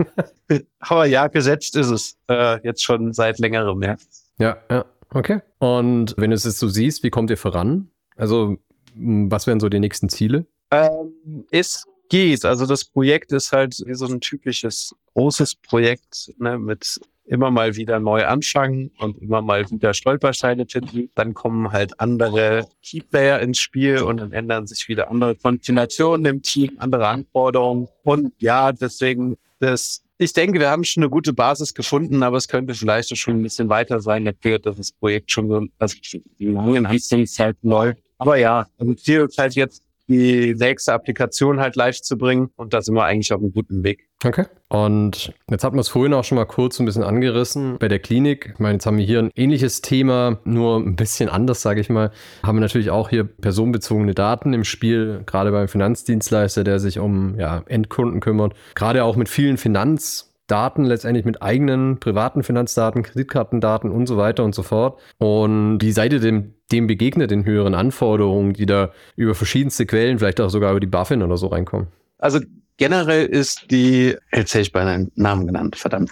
Aber 0.80 1.06
ja, 1.08 1.28
gesetzt 1.28 1.76
ist 1.76 1.90
es. 1.90 2.18
Äh, 2.30 2.64
jetzt 2.64 2.84
schon 2.84 3.14
seit 3.14 3.40
längerem, 3.40 3.82
ja. 3.82 3.96
Ja, 4.38 4.58
ja, 4.70 4.86
okay. 5.10 5.42
Und 5.58 6.14
wenn 6.18 6.30
du 6.30 6.36
es 6.36 6.44
jetzt 6.44 6.60
so 6.60 6.68
siehst, 6.68 7.02
wie 7.02 7.10
kommt 7.10 7.32
ihr 7.32 7.38
voran? 7.38 7.90
Also, 8.16 8.58
was 8.96 9.48
wären 9.48 9.60
so 9.60 9.70
die 9.70 9.80
nächsten 9.80 10.08
Ziele? 10.08 10.46
Ähm, 10.70 11.46
es 11.50 11.88
geht. 12.10 12.46
Also 12.46 12.68
das 12.68 12.86
Projekt 12.86 13.32
ist 13.32 13.52
halt 13.52 13.82
wie 13.88 13.96
so 13.96 14.06
ein 14.06 14.22
typisches 14.22 14.96
großes 15.16 15.56
Projekt 15.56 16.32
ne, 16.38 16.60
mit 16.60 17.00
immer 17.26 17.52
mal 17.52 17.76
wieder 17.76 18.00
neu 18.00 18.26
anfangen 18.26 18.92
und 19.00 19.18
immer 19.22 19.42
mal 19.42 19.70
wieder 19.70 19.94
Stolpersteine 19.94 20.66
finden. 20.68 21.10
Dann 21.16 21.34
kommen 21.34 21.72
halt 21.72 22.00
andere 22.00 22.68
Keyplayer 22.84 23.40
ins 23.40 23.60
Spiel 23.60 24.02
und 24.02 24.18
dann 24.18 24.32
ändern 24.32 24.68
sich 24.68 24.88
wieder 24.88 25.10
andere 25.10 25.36
Konstellationen 25.36 26.26
im 26.26 26.42
Team, 26.42 26.72
andere 26.78 27.08
Anforderungen. 27.08 27.88
Und 28.04 28.34
ja, 28.40 28.72
deswegen, 28.72 29.38
das, 29.60 30.04
ich 30.18 30.34
denke, 30.34 30.60
wir 30.60 30.70
haben 30.70 30.84
schon 30.84 31.04
eine 31.04 31.10
gute 31.10 31.34
Basis 31.34 31.74
gefunden, 31.74 32.24
aber 32.24 32.38
es 32.38 32.48
könnte 32.48 32.74
vielleicht 32.74 33.16
schon 33.18 33.40
ein 33.40 33.44
bisschen 33.44 33.70
weiter 33.70 34.00
sein, 34.00 34.26
dafür, 34.26 34.60
dass 34.60 34.78
das 34.78 34.92
Projekt 34.92 35.32
schon 35.32 35.50
so, 35.50 35.66
also 35.80 35.98
die 36.40 36.46
langen 36.46 36.86
Anfangszeit 36.86 37.58
läuft. 37.64 38.02
Aber 38.18 38.38
ja, 38.38 38.68
also 38.78 38.94
Ziel 38.94 39.26
ist 39.28 39.38
halt 39.38 39.56
jetzt 39.56 39.84
die 40.08 40.56
nächste 40.56 40.94
Applikation 40.94 41.60
halt 41.60 41.76
live 41.76 42.02
zu 42.02 42.18
bringen. 42.18 42.50
Und 42.56 42.74
da 42.74 42.82
sind 42.82 42.96
wir 42.96 43.04
eigentlich 43.04 43.34
auf 43.34 43.42
einem 43.42 43.54
guten 43.54 43.84
Weg. 43.84 44.08
Okay. 44.24 44.46
Und 44.70 45.34
jetzt 45.50 45.64
hatten 45.64 45.76
wir 45.76 45.82
es 45.82 45.90
vorhin 45.90 46.14
auch 46.14 46.24
schon 46.24 46.38
mal 46.38 46.46
kurz 46.46 46.80
ein 46.80 46.86
bisschen 46.86 47.04
angerissen 47.04 47.78
bei 47.80 47.88
der 47.88 48.00
Klinik. 48.00 48.52
Ich 48.54 48.60
meine, 48.60 48.74
jetzt 48.74 48.86
haben 48.86 48.98
wir 48.98 49.06
hier 49.06 49.20
ein 49.20 49.32
ähnliches 49.36 49.82
Thema, 49.82 50.40
nur 50.46 50.78
ein 50.78 50.96
bisschen 50.96 51.30
anders, 51.30 51.62
sage 51.62 51.82
ich 51.82 51.90
mal. 51.90 52.12
Haben 52.44 52.58
wir 52.58 52.62
natürlich 52.62 52.90
auch 52.90 53.10
hier 53.10 53.24
personenbezogene 53.24 54.14
Daten 54.14 54.54
im 54.54 54.64
Spiel, 54.64 55.22
gerade 55.26 55.52
beim 55.52 55.68
Finanzdienstleister, 55.68 56.64
der 56.64 56.80
sich 56.80 57.00
um 57.00 57.40
ja, 57.40 57.64
Endkunden 57.68 58.20
kümmert. 58.20 58.54
Gerade 58.74 59.04
auch 59.04 59.16
mit 59.16 59.30
vielen 59.30 59.58
Finanz- 59.58 60.35
Daten 60.48 60.84
letztendlich 60.86 61.26
mit 61.26 61.42
eigenen 61.42 62.00
privaten 62.00 62.44
Finanzdaten, 62.44 63.04
Kreditkartendaten 63.04 63.92
und 63.92 64.08
so 64.08 64.18
weiter 64.18 64.44
und 64.44 64.54
so 64.54 64.64
fort. 64.64 65.00
Und 65.18 65.80
die 65.80 65.92
Seite 65.92 66.20
dem, 66.20 66.54
dem 66.72 66.88
begegnet 66.88 67.32
den 67.32 67.46
höheren 67.46 67.74
Anforderungen, 67.76 68.54
die 68.54 68.66
da 68.66 68.92
über 69.16 69.36
verschiedenste 69.36 69.86
Quellen, 69.86 70.20
vielleicht 70.20 70.42
auch 70.42 70.50
sogar 70.50 70.72
über 70.72 70.80
die 70.80 70.88
Buffin 70.88 71.24
oder 71.24 71.38
so 71.38 71.48
reinkommen. 71.48 71.88
Also 72.18 72.40
generell 72.78 73.26
ist 73.26 73.72
die, 73.72 74.16
jetzt 74.34 74.54
hätte 74.54 74.62
ich 74.62 74.72
bei 74.72 74.82
einem 74.82 75.12
Namen 75.16 75.48
genannt, 75.48 75.76
verdammt. 75.76 76.12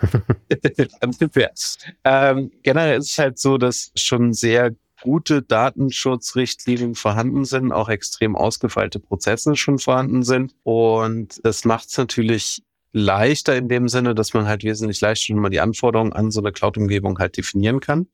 ähm, 2.04 2.50
generell 2.62 2.98
ist 2.98 3.10
es 3.10 3.18
halt 3.18 3.38
so, 3.38 3.58
dass 3.58 3.90
schon 3.94 4.32
sehr 4.32 4.72
gute 5.02 5.42
Datenschutzrichtlinien 5.42 6.94
vorhanden 6.94 7.44
sind, 7.44 7.72
auch 7.72 7.88
extrem 7.88 8.36
ausgefeilte 8.36 9.00
Prozesse 9.00 9.54
schon 9.56 9.78
vorhanden 9.78 10.22
sind. 10.22 10.54
Und 10.62 11.44
das 11.44 11.64
macht 11.64 11.88
es 11.88 11.98
natürlich 11.98 12.62
leichter 12.94 13.56
in 13.56 13.68
dem 13.68 13.88
Sinne, 13.88 14.14
dass 14.14 14.32
man 14.34 14.46
halt 14.46 14.62
wesentlich 14.62 15.00
leichter 15.00 15.26
schon 15.26 15.40
mal 15.40 15.50
die 15.50 15.60
Anforderungen 15.60 16.12
an 16.12 16.30
so 16.30 16.40
eine 16.40 16.52
Cloud-Umgebung 16.52 17.18
halt 17.18 17.36
definieren 17.36 17.80
kann. 17.80 18.06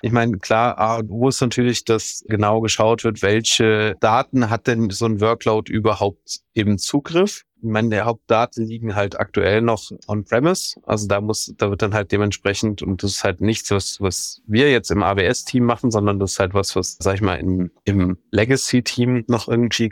Ich 0.00 0.12
meine, 0.12 0.38
klar, 0.38 0.78
A 0.78 0.98
und 0.98 1.10
O 1.10 1.28
ist 1.28 1.40
natürlich, 1.40 1.84
dass 1.84 2.24
genau 2.28 2.60
geschaut 2.60 3.02
wird, 3.02 3.20
welche 3.22 3.96
Daten 4.00 4.48
hat 4.48 4.68
denn 4.68 4.90
so 4.90 5.06
ein 5.06 5.20
Workload 5.20 5.70
überhaupt 5.72 6.40
eben 6.54 6.78
Zugriff. 6.78 7.42
Ich 7.56 7.64
meine, 7.64 7.88
der 7.88 8.04
Hauptdaten 8.04 8.64
liegen 8.64 8.94
halt 8.94 9.18
aktuell 9.18 9.60
noch 9.60 9.90
on-premise. 10.06 10.80
Also 10.84 11.08
da 11.08 11.20
muss, 11.20 11.52
da 11.58 11.70
wird 11.70 11.82
dann 11.82 11.94
halt 11.94 12.12
dementsprechend, 12.12 12.80
und 12.82 13.02
das 13.02 13.10
ist 13.10 13.24
halt 13.24 13.40
nichts, 13.40 13.72
was, 13.72 14.00
was 14.00 14.40
wir 14.46 14.70
jetzt 14.70 14.92
im 14.92 15.02
AWS-Team 15.02 15.64
machen, 15.64 15.90
sondern 15.90 16.20
das 16.20 16.32
ist 16.32 16.38
halt 16.38 16.54
was, 16.54 16.76
was, 16.76 16.96
sag 17.00 17.16
ich 17.16 17.20
mal, 17.20 17.34
im, 17.34 17.72
im 17.84 18.18
Legacy-Team 18.30 19.24
noch 19.26 19.48
irgendwie 19.48 19.90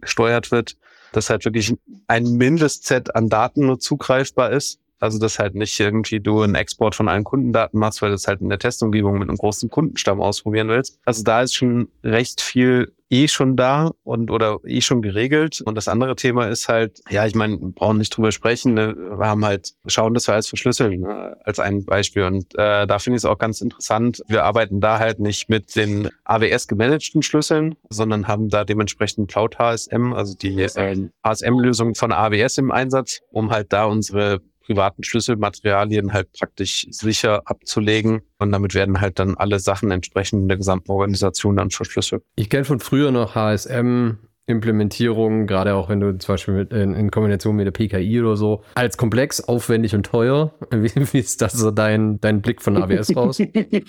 gesteuert 0.00 0.52
wird 0.52 0.76
dass 1.12 1.30
halt 1.30 1.44
wirklich 1.44 1.74
ein 2.06 2.24
Mindestset 2.24 3.14
an 3.14 3.28
Daten 3.28 3.66
nur 3.66 3.78
zugreifbar 3.78 4.50
ist. 4.50 4.78
Also, 4.98 5.18
dass 5.18 5.38
halt 5.38 5.54
nicht 5.54 5.78
irgendwie 5.78 6.20
du 6.20 6.42
einen 6.42 6.54
Export 6.54 6.94
von 6.94 7.08
allen 7.08 7.24
Kundendaten 7.24 7.78
machst, 7.78 8.02
weil 8.02 8.10
du 8.10 8.14
es 8.14 8.28
halt 8.28 8.40
in 8.40 8.48
der 8.48 8.58
Testumgebung 8.58 9.18
mit 9.18 9.28
einem 9.28 9.38
großen 9.38 9.70
Kundenstamm 9.70 10.20
ausprobieren 10.20 10.68
willst. 10.68 10.98
Also 11.04 11.22
da 11.22 11.42
ist 11.42 11.54
schon 11.54 11.88
recht 12.02 12.40
viel 12.40 12.92
eh 13.10 13.28
schon 13.28 13.56
da 13.56 13.90
und 14.04 14.30
oder 14.30 14.58
eh 14.64 14.80
schon 14.80 15.02
geregelt. 15.02 15.60
Und 15.60 15.74
das 15.74 15.88
andere 15.88 16.16
Thema 16.16 16.46
ist 16.48 16.68
halt, 16.68 17.00
ja, 17.10 17.26
ich 17.26 17.34
meine, 17.34 17.56
brauchen 17.56 17.98
nicht 17.98 18.16
drüber 18.16 18.32
sprechen. 18.32 18.74
Ne? 18.74 18.94
Wir 18.96 19.26
haben 19.26 19.44
halt 19.44 19.74
schauen, 19.86 20.14
dass 20.14 20.26
wir 20.26 20.34
alles 20.34 20.48
verschlüsseln, 20.48 21.00
ne? 21.00 21.36
als 21.44 21.58
ein 21.58 21.84
Beispiel. 21.84 22.24
Und 22.24 22.54
äh, 22.56 22.86
da 22.86 22.98
finde 22.98 23.16
ich 23.16 23.22
es 23.22 23.24
auch 23.24 23.38
ganz 23.38 23.60
interessant. 23.60 24.22
Wir 24.28 24.44
arbeiten 24.44 24.80
da 24.80 24.98
halt 24.98 25.20
nicht 25.20 25.48
mit 25.48 25.74
den 25.76 26.08
AWS 26.24 26.68
gemanagten 26.68 27.22
Schlüsseln, 27.22 27.76
sondern 27.88 28.28
haben 28.28 28.48
da 28.48 28.64
dementsprechend 28.64 29.30
Cloud 29.30 29.58
HSM, 29.58 30.12
also 30.12 30.34
die 30.36 30.60
äh, 30.60 31.08
HSM-Lösung 31.24 31.94
von 31.94 32.12
AWS 32.12 32.58
im 32.58 32.70
Einsatz, 32.70 33.20
um 33.30 33.50
halt 33.50 33.72
da 33.72 33.84
unsere 33.86 34.40
privaten 34.68 35.02
Schlüsselmaterialien 35.02 36.12
halt 36.12 36.32
praktisch 36.32 36.86
sicher 36.90 37.42
abzulegen. 37.46 38.20
Und 38.38 38.52
damit 38.52 38.74
werden 38.74 39.00
halt 39.00 39.18
dann 39.18 39.36
alle 39.36 39.58
Sachen 39.58 39.90
entsprechend 39.90 40.42
in 40.42 40.48
der 40.48 40.58
gesamten 40.58 40.90
Organisation 40.90 41.56
dann 41.56 41.70
verschlüsselt. 41.70 42.22
Ich 42.36 42.50
kenne 42.50 42.64
von 42.64 42.78
früher 42.78 43.10
noch 43.10 43.34
HSM, 43.34 44.18
Implementierung, 44.48 45.46
gerade 45.46 45.74
auch 45.74 45.88
wenn 45.88 46.00
du 46.00 46.16
zum 46.18 46.32
Beispiel 46.32 46.54
mit, 46.54 46.72
in, 46.72 46.94
in, 46.94 47.10
Kombination 47.10 47.54
mit 47.54 47.66
der 47.66 47.70
PKI 47.70 48.20
oder 48.20 48.36
so, 48.36 48.62
als 48.74 48.96
komplex, 48.96 49.40
aufwendig 49.40 49.94
und 49.94 50.06
teuer. 50.06 50.54
Wie, 50.70 50.90
wie 51.12 51.18
ist 51.18 51.42
das 51.42 51.52
so 51.52 51.70
dein, 51.70 52.20
dein 52.20 52.40
Blick 52.40 52.62
von 52.62 52.76
AWS 52.76 53.14
raus? 53.14 53.42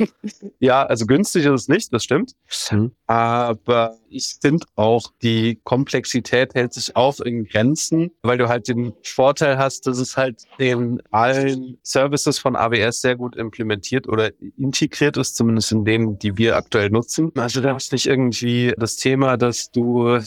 ja, 0.60 0.86
also 0.86 1.06
günstig 1.06 1.45
ist 1.45 1.62
es 1.62 1.67
nicht, 1.67 1.93
das 1.93 2.04
stimmt. 2.04 2.34
Mhm. 2.72 2.91
Aber 3.08 3.95
ich 4.10 4.38
finde 4.41 4.65
auch, 4.76 5.12
die 5.22 5.60
Komplexität 5.63 6.56
hält 6.56 6.74
sich 6.74 6.95
auch 6.95 7.19
in 7.19 7.45
Grenzen, 7.45 8.12
weil 8.22 8.38
du 8.38 8.50
halt 8.50 8.67
den 8.67 8.93
Vorteil 9.04 9.58
hast, 9.58 9.88
dass 9.88 10.00
es 10.00 10.17
halt 10.17 10.43
in 10.58 11.02
allen 11.12 11.78
Services 11.84 12.39
von 12.39 12.56
AWS 12.56 13.02
sehr 13.02 13.15
gut 13.15 13.36
implementiert 13.36 14.08
oder 14.08 14.32
integriert 14.58 15.17
ist, 15.17 15.36
zumindest 15.36 15.72
in 15.72 15.86
denen, 15.86 16.19
die 16.19 16.38
wir 16.38 16.56
aktuell 16.56 16.89
nutzen. 16.89 17.32
Also 17.36 17.62
da 17.62 17.76
ist 17.76 17.91
nicht 17.91 18.08
irgendwie 18.08 18.74
das 18.78 18.95
Thema, 18.95 19.38
dass 19.38 19.72
du 19.72 20.19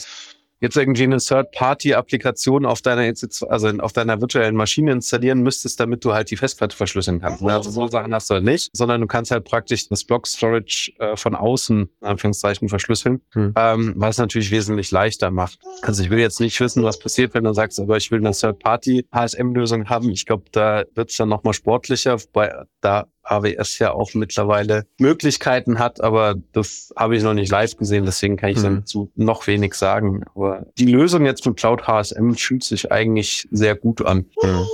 jetzt 0.63 0.77
irgendwie 0.77 1.03
eine 1.03 1.17
Third-Party-Applikation 1.17 2.65
auf 2.65 2.81
deiner, 2.81 3.13
also 3.49 3.67
auf 3.79 3.93
deiner 3.93 4.21
virtuellen 4.21 4.55
Maschine 4.55 4.93
installieren 4.93 5.41
müsstest, 5.41 5.77
damit 5.79 6.05
du 6.05 6.13
halt 6.13 6.31
die 6.31 6.37
Festplatte 6.37 6.75
verschlüsseln 6.75 7.19
kannst. 7.19 7.43
Also 7.43 7.69
so 7.69 7.87
Sachen 7.87 8.13
hast 8.13 8.29
du 8.29 8.35
halt 8.35 8.45
nicht, 8.45 8.69
sondern 8.73 9.01
du 9.01 9.07
kannst 9.07 9.31
halt 9.31 9.43
praktisch 9.43 9.89
das 9.89 10.05
Block-Storage 10.05 10.93
äh, 10.99 11.17
von 11.17 11.35
außen, 11.35 11.89
in 12.01 12.07
Anführungszeichen, 12.07 12.69
verschlüsseln, 12.69 13.21
hm. 13.33 13.53
ähm, 13.57 13.93
was 13.97 14.17
natürlich 14.17 14.51
wesentlich 14.51 14.89
leichter 14.89 15.31
macht. 15.31 15.59
Also 15.81 16.01
ich 16.01 16.09
will 16.09 16.19
jetzt 16.19 16.39
nicht 16.39 16.57
wissen, 16.61 16.81
was 16.83 16.97
passiert, 16.97 17.33
wenn 17.33 17.43
du 17.43 17.53
sagst, 17.53 17.79
aber 17.79 17.97
ich 17.97 18.09
will 18.09 18.19
eine 18.19 18.31
Third-Party-HSM-Lösung 18.31 19.89
haben. 19.89 20.09
Ich 20.11 20.25
glaube, 20.25 20.45
da 20.53 20.83
wird 20.95 21.11
es 21.11 21.17
dann 21.17 21.27
nochmal 21.27 21.53
sportlicher, 21.53 22.17
wobei 22.21 22.53
da 22.79 23.07
AWS 23.23 23.79
ja 23.79 23.93
auch 23.93 24.13
mittlerweile 24.13 24.85
Möglichkeiten 24.99 25.79
hat, 25.79 26.01
aber 26.01 26.35
das 26.51 26.93
habe 26.95 27.15
ich 27.15 27.23
noch 27.23 27.33
nicht 27.33 27.51
live 27.51 27.77
gesehen, 27.77 28.05
deswegen 28.05 28.37
kann 28.37 28.49
ich 28.49 28.57
mhm. 28.57 28.81
dazu 28.81 29.11
noch 29.15 29.47
wenig 29.47 29.73
sagen. 29.75 30.23
Aber 30.35 30.65
die 30.77 30.91
Lösung 30.91 31.25
jetzt 31.25 31.45
mit 31.45 31.57
Cloud 31.57 31.87
HSM 31.87 32.33
fühlt 32.33 32.63
sich 32.63 32.91
eigentlich 32.91 33.47
sehr 33.51 33.75
gut 33.75 34.05
an. 34.05 34.25
Mhm. 34.41 34.65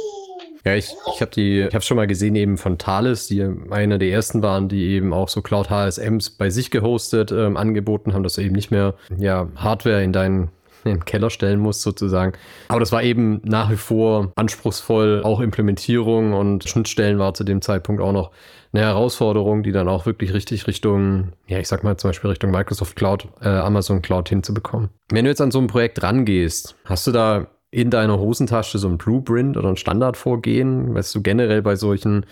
Ja, 0.65 0.75
ich, 0.75 0.93
ich 1.15 1.21
habe 1.21 1.31
die, 1.31 1.61
ich 1.61 1.73
habe 1.73 1.85
schon 1.85 1.95
mal 1.95 2.07
gesehen 2.07 2.35
eben 2.35 2.57
von 2.57 2.77
Thales, 2.77 3.27
die 3.27 3.41
einer 3.69 3.97
der 3.97 4.09
ersten 4.09 4.43
waren, 4.43 4.67
die 4.67 4.89
eben 4.89 5.13
auch 5.13 5.29
so 5.29 5.41
Cloud 5.41 5.69
HSMs 5.69 6.31
bei 6.31 6.49
sich 6.49 6.69
gehostet 6.69 7.31
ähm, 7.31 7.55
angeboten 7.55 8.13
haben, 8.13 8.23
dass 8.23 8.33
du 8.33 8.41
eben 8.41 8.55
nicht 8.55 8.69
mehr 8.69 8.95
ja 9.17 9.47
Hardware 9.55 10.03
in 10.03 10.11
deinen 10.11 10.49
den 10.85 11.05
Keller 11.05 11.29
stellen 11.29 11.59
muss, 11.59 11.81
sozusagen. 11.81 12.33
Aber 12.67 12.79
das 12.79 12.91
war 12.91 13.03
eben 13.03 13.41
nach 13.43 13.71
wie 13.71 13.77
vor 13.77 14.31
anspruchsvoll. 14.35 15.21
Auch 15.23 15.39
Implementierung 15.39 16.33
und 16.33 16.67
Schnittstellen 16.67 17.19
war 17.19 17.33
zu 17.33 17.43
dem 17.43 17.61
Zeitpunkt 17.61 18.01
auch 18.01 18.13
noch 18.13 18.31
eine 18.71 18.83
Herausforderung, 18.83 19.63
die 19.63 19.71
dann 19.71 19.87
auch 19.87 20.05
wirklich 20.05 20.33
richtig 20.33 20.67
Richtung, 20.67 21.33
ja, 21.47 21.57
ich 21.59 21.67
sag 21.67 21.83
mal 21.83 21.97
zum 21.97 22.09
Beispiel 22.09 22.29
Richtung 22.29 22.51
Microsoft 22.51 22.95
Cloud, 22.95 23.27
äh, 23.41 23.49
Amazon 23.49 24.01
Cloud 24.01 24.29
hinzubekommen. 24.29 24.89
Wenn 25.11 25.25
du 25.25 25.31
jetzt 25.31 25.41
an 25.41 25.51
so 25.51 25.59
ein 25.59 25.67
Projekt 25.67 26.03
rangehst, 26.03 26.75
hast 26.85 27.07
du 27.07 27.11
da 27.11 27.47
in 27.71 27.89
deiner 27.89 28.19
Hosentasche 28.19 28.77
so 28.77 28.87
ein 28.87 28.97
Blueprint 28.97 29.57
oder 29.57 29.69
ein 29.69 29.77
Standardvorgehen, 29.77 30.93
was 30.93 31.11
du 31.11 31.21
generell 31.21 31.61
bei 31.61 31.75
solchen 31.75 32.25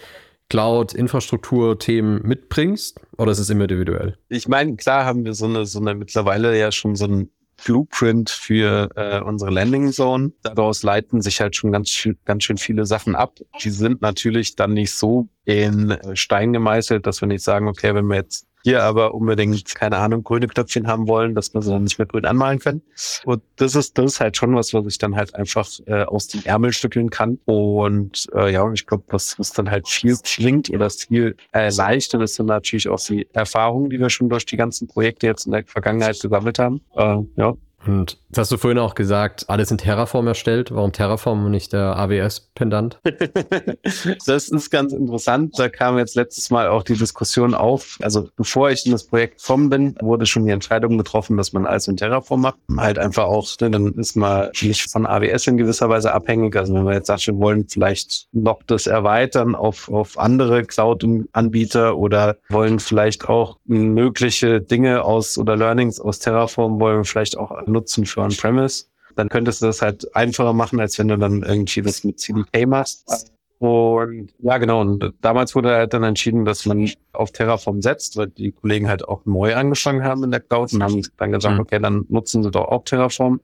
Cloud-Infrastruktur-Themen 0.50 2.22
mitbringst? 2.24 3.00
Oder 3.18 3.32
ist 3.32 3.40
es 3.40 3.50
immer 3.50 3.64
individuell? 3.64 4.18
Ich 4.30 4.48
meine, 4.48 4.76
klar 4.76 5.06
haben 5.06 5.26
wir 5.26 5.34
so 5.34 5.46
eine, 5.46 5.66
so 5.66 5.80
eine 5.80 5.94
mittlerweile 5.96 6.58
ja 6.58 6.72
schon 6.72 6.96
so 6.96 7.06
ein 7.06 7.30
Blueprint 7.64 8.30
für 8.30 8.90
äh, 8.96 9.22
unsere 9.22 9.52
Landing 9.52 9.92
Zone. 9.92 10.32
Daraus 10.44 10.84
leiten 10.84 11.22
sich 11.22 11.42
halt 11.42 11.56
schon 11.56 11.72
ganz, 11.72 12.08
ganz 12.26 12.44
schön 12.44 12.58
viele 12.58 12.86
Sachen 12.86 13.16
ab. 13.16 13.36
Die 13.64 13.70
sind 13.70 14.02
natürlich 14.02 14.56
dann 14.56 14.74
nicht 14.74 14.94
so 14.94 15.28
in 15.46 15.98
Stein 16.14 16.54
gemeißelt, 16.54 17.06
dass 17.08 17.22
wir 17.22 17.28
nicht 17.28 17.44
sagen, 17.44 17.68
okay, 17.68 17.96
wenn 17.96 18.08
wir 18.08 18.16
jetzt 18.16 18.48
hier 18.68 18.84
aber 18.84 19.14
unbedingt, 19.14 19.76
keine 19.76 19.96
Ahnung, 19.96 20.24
grüne 20.24 20.46
Knöpfchen 20.46 20.88
haben 20.88 21.08
wollen, 21.08 21.36
dass 21.36 21.54
wir 21.54 21.62
sie 21.62 21.72
dann 21.72 21.86
nicht 21.86 21.98
mehr 22.00 22.06
grün 22.06 22.26
anmalen 22.26 22.60
können. 22.60 22.82
Und 23.24 23.42
das 23.56 23.76
ist, 23.76 23.98
das 23.98 24.06
ist 24.14 24.20
halt 24.20 24.36
schon 24.36 24.54
was, 24.56 24.74
was 24.74 24.86
ich 24.88 24.98
dann 24.98 25.16
halt 25.16 25.36
einfach 25.36 25.70
äh, 25.86 26.04
aus 26.04 26.28
dem 26.28 26.42
Ärmel 26.44 26.74
stückeln 26.74 27.10
kann. 27.10 27.40
Und 27.46 28.28
äh, 28.36 28.52
ja, 28.52 28.70
ich 28.74 28.86
glaube, 28.86 29.06
was, 29.08 29.40
was 29.40 29.54
dann 29.54 29.72
halt 29.72 29.88
viel 29.88 30.18
klingt 30.22 30.70
oder 30.70 30.90
viel 30.90 31.38
erleichtert, 31.54 32.22
ist 32.22 32.40
dann 32.40 32.48
natürlich 32.48 32.90
auch 32.90 33.00
die 33.00 33.26
Erfahrung, 33.32 33.90
die 33.90 34.02
wir 34.02 34.10
schon 34.10 34.28
durch 34.28 34.46
die 34.46 34.58
ganzen 34.58 34.90
Projekte 34.90 35.28
jetzt 35.28 35.46
in 35.46 35.54
der 35.54 35.64
Vergangenheit 35.66 36.20
gesammelt 36.20 36.60
haben. 36.60 36.82
Äh, 36.94 37.20
ja, 37.38 37.54
und 37.88 38.18
das 38.30 38.40
hast 38.40 38.52
du 38.52 38.58
vorhin 38.58 38.78
auch 38.78 38.96
gesagt, 38.96 39.46
alles 39.48 39.72
in 39.72 39.78
Terraform 39.78 40.28
erstellt. 40.28 40.74
Warum 40.74 40.92
Terraform 40.92 41.46
und 41.46 41.52
nicht 41.52 41.74
der 41.74 41.96
AWS-Pendant? 41.98 43.00
das 44.26 44.50
ist 44.50 44.70
ganz 44.70 44.94
interessant. 44.94 45.58
Da 45.58 45.70
kam 45.70 45.98
jetzt 45.98 46.16
letztes 46.16 46.50
Mal 46.50 46.68
auch 46.68 46.84
die 46.84 46.96
Diskussion 46.96 47.54
auf. 47.54 47.98
Also 48.02 48.30
bevor 48.36 48.70
ich 48.70 48.86
in 48.86 48.92
das 48.92 49.06
Projekt 49.06 49.42
gekommen 49.42 49.70
bin, 49.70 49.96
wurde 50.02 50.26
schon 50.26 50.46
die 50.46 50.52
Entscheidung 50.52 50.98
getroffen, 50.98 51.38
dass 51.38 51.54
man 51.54 51.66
alles 51.66 51.88
in 51.88 51.98
Terraform 51.98 52.42
macht. 52.42 52.58
Halt 52.76 53.00
einfach 53.00 53.26
auch, 53.26 53.48
ne, 53.62 53.72
dann 53.72 53.94
ist 53.94 54.16
man 54.16 54.50
nicht 54.62 54.92
von 54.92 55.06
AWS 55.06 55.48
in 55.48 55.58
gewisser 55.58 55.90
Weise 55.90 56.14
abhängig. 56.14 56.56
Also 56.56 56.74
wenn 56.74 56.86
wir 56.86 56.94
jetzt 56.94 57.08
sagt, 57.08 57.28
wir 57.28 57.38
wollen 57.38 57.68
vielleicht 57.70 58.28
noch 58.34 58.62
das 58.68 58.88
erweitern 58.88 59.56
auf, 59.56 59.90
auf 59.90 60.18
andere 60.20 60.64
Cloud-Anbieter 60.64 61.98
oder 61.98 62.38
wollen 62.50 62.80
vielleicht 62.80 63.30
auch 63.30 63.58
mögliche 63.66 64.62
Dinge 64.62 65.04
aus 65.04 65.38
oder 65.38 65.56
Learnings 65.56 66.00
aus 66.00 66.20
Terraform 66.20 66.80
wollen 66.80 66.98
wir 66.98 67.06
vielleicht 67.06 67.38
auch 67.38 67.52
nutzen 67.78 68.06
für 68.06 68.22
On-Premise. 68.22 68.86
Dann 69.16 69.30
könntest 69.30 69.62
du 69.62 69.66
das 69.68 69.82
halt 69.82 70.16
einfacher 70.16 70.54
machen, 70.54 70.80
als 70.80 71.00
wenn 71.00 71.08
du 71.08 71.18
dann 71.18 71.44
irgendwie 71.44 71.82
das 71.82 72.04
mit 72.04 72.20
CDK 72.20 72.68
machst. 72.68 73.32
Und 73.60 74.30
ja, 74.40 74.58
genau. 74.60 74.82
Und 74.82 75.14
damals 75.22 75.56
wurde 75.56 75.70
halt 75.72 75.94
dann 75.94 76.04
entschieden, 76.04 76.46
dass 76.46 76.66
man 76.66 76.92
auf 77.14 77.32
Terraform 77.32 77.82
setzt, 77.82 78.16
weil 78.18 78.28
die 78.28 78.52
Kollegen 78.52 78.88
halt 78.88 79.08
auch 79.08 79.26
neu 79.26 79.56
angefangen 79.56 80.04
haben 80.04 80.24
in 80.24 80.32
der 80.32 80.42
Cloud 80.42 80.74
und 80.74 80.84
haben 80.84 81.02
dann 81.18 81.32
gesagt, 81.32 81.56
mhm. 81.56 81.62
okay, 81.62 81.80
dann 81.80 82.06
nutzen 82.10 82.44
sie 82.44 82.52
doch 82.52 82.66
auch 82.66 82.84
Terraform. 82.84 83.42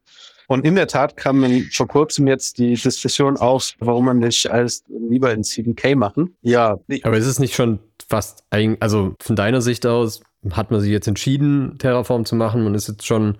Und 0.48 0.66
in 0.66 0.76
der 0.76 0.88
Tat 0.88 1.18
kam 1.18 1.44
vor 1.72 1.88
kurzem 1.88 2.28
jetzt 2.28 2.60
die 2.60 2.76
Diskussion 2.76 3.38
auf, 3.38 3.74
warum 3.80 4.06
man 4.06 4.20
nicht 4.20 4.52
alles 4.52 4.84
lieber 4.88 5.34
in 5.34 5.44
CDK 5.44 5.96
machen. 5.96 6.36
Ja. 6.42 6.78
Aber 7.04 7.18
ist 7.18 7.26
es 7.26 7.40
nicht 7.40 7.56
schon 7.56 7.80
fast, 8.08 8.44
also 8.52 9.16
von 9.20 9.36
deiner 9.36 9.62
Sicht 9.62 9.86
aus, 9.88 10.22
hat 10.52 10.70
man 10.70 10.82
sich 10.82 10.92
jetzt 10.92 11.08
entschieden, 11.08 11.78
Terraform 11.80 12.26
zu 12.26 12.36
machen 12.36 12.68
und 12.68 12.76
ist 12.76 12.88
jetzt 12.88 13.08
schon 13.08 13.38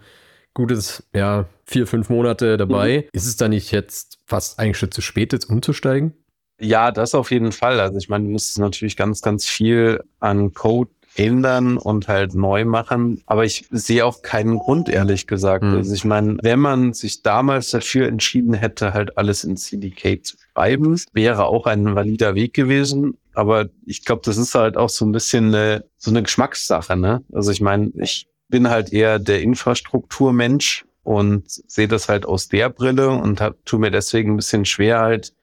gutes, 0.54 1.04
ja, 1.14 1.46
vier, 1.66 1.88
fünf 1.88 2.10
Monate 2.10 2.58
dabei. 2.58 3.06
Mhm. 3.06 3.10
Ist 3.14 3.28
es 3.28 3.38
da 3.38 3.48
nicht 3.48 3.72
jetzt 3.72 4.20
fast 4.26 4.60
eigentlich 4.60 4.78
schon 4.78 4.92
zu 4.92 5.02
spät, 5.02 5.34
jetzt 5.34 5.50
umzusteigen? 5.50 6.14
Ja, 6.60 6.92
das 6.92 7.16
auf 7.16 7.32
jeden 7.32 7.52
Fall. 7.52 7.80
Also 7.80 7.98
ich 7.98 8.10
meine, 8.10 8.26
du 8.26 8.32
musst 8.32 8.58
natürlich 8.60 8.96
ganz, 8.96 9.22
ganz 9.22 9.46
viel 9.46 10.04
an 10.20 10.54
Code 10.54 10.92
ändern 11.16 11.78
und 11.78 12.08
halt 12.08 12.34
neu 12.34 12.66
machen. 12.66 13.22
Aber 13.26 13.46
ich 13.46 13.68
sehe 13.70 14.06
auch 14.06 14.22
keinen 14.22 14.60
Grund, 14.60 14.90
ehrlich 14.90 15.28
gesagt. 15.28 15.64
Mhm. 15.64 15.76
Also 15.76 15.94
ich 15.94 16.06
meine, 16.06 16.38
wenn 16.42 16.60
man 16.60 16.94
sich 16.94 17.22
damals 17.22 17.72
dafür 17.72 18.08
entschieden 18.08 18.54
hätte, 18.54 18.94
halt 18.94 19.18
alles 19.18 19.44
in 19.44 19.58
CDK 19.58 20.24
zu 20.24 20.38
schreiben, 20.54 21.00
wäre 21.14 21.46
auch 21.46 21.66
ein 21.66 21.96
valider 21.96 22.36
Weg 22.36 22.54
gewesen. 22.54 23.18
Aber 23.34 23.70
ich 23.86 24.06
glaube, 24.06 24.22
das 24.26 24.38
ist 24.38 24.56
halt 24.56 24.78
auch 24.78 24.90
so 24.90 25.06
ein 25.06 25.12
bisschen 25.12 25.48
eine, 25.48 25.86
so 25.98 26.12
eine 26.12 26.24
Geschmackssache, 26.24 26.96
ne? 26.96 27.24
Also 27.32 27.52
ich 27.52 27.62
meine, 27.62 27.92
ich 27.96 28.28
bin 28.50 28.70
halt 28.70 28.94
eher 28.94 29.20
der 29.20 29.42
Infrastrukturmensch 29.42 30.86
und 31.04 31.44
sehe 31.48 31.88
das 31.88 32.10
halt 32.10 32.26
aus 32.26 32.48
der 32.48 32.70
Brille 32.70 33.10
und 33.10 33.42
hab, 33.42 33.66
tu 33.66 33.78
mir 33.78 33.92
deswegen 33.92 34.34
ein 34.34 34.38
bisschen 34.38 34.66
schwer 34.66 35.00
halt 35.00 35.34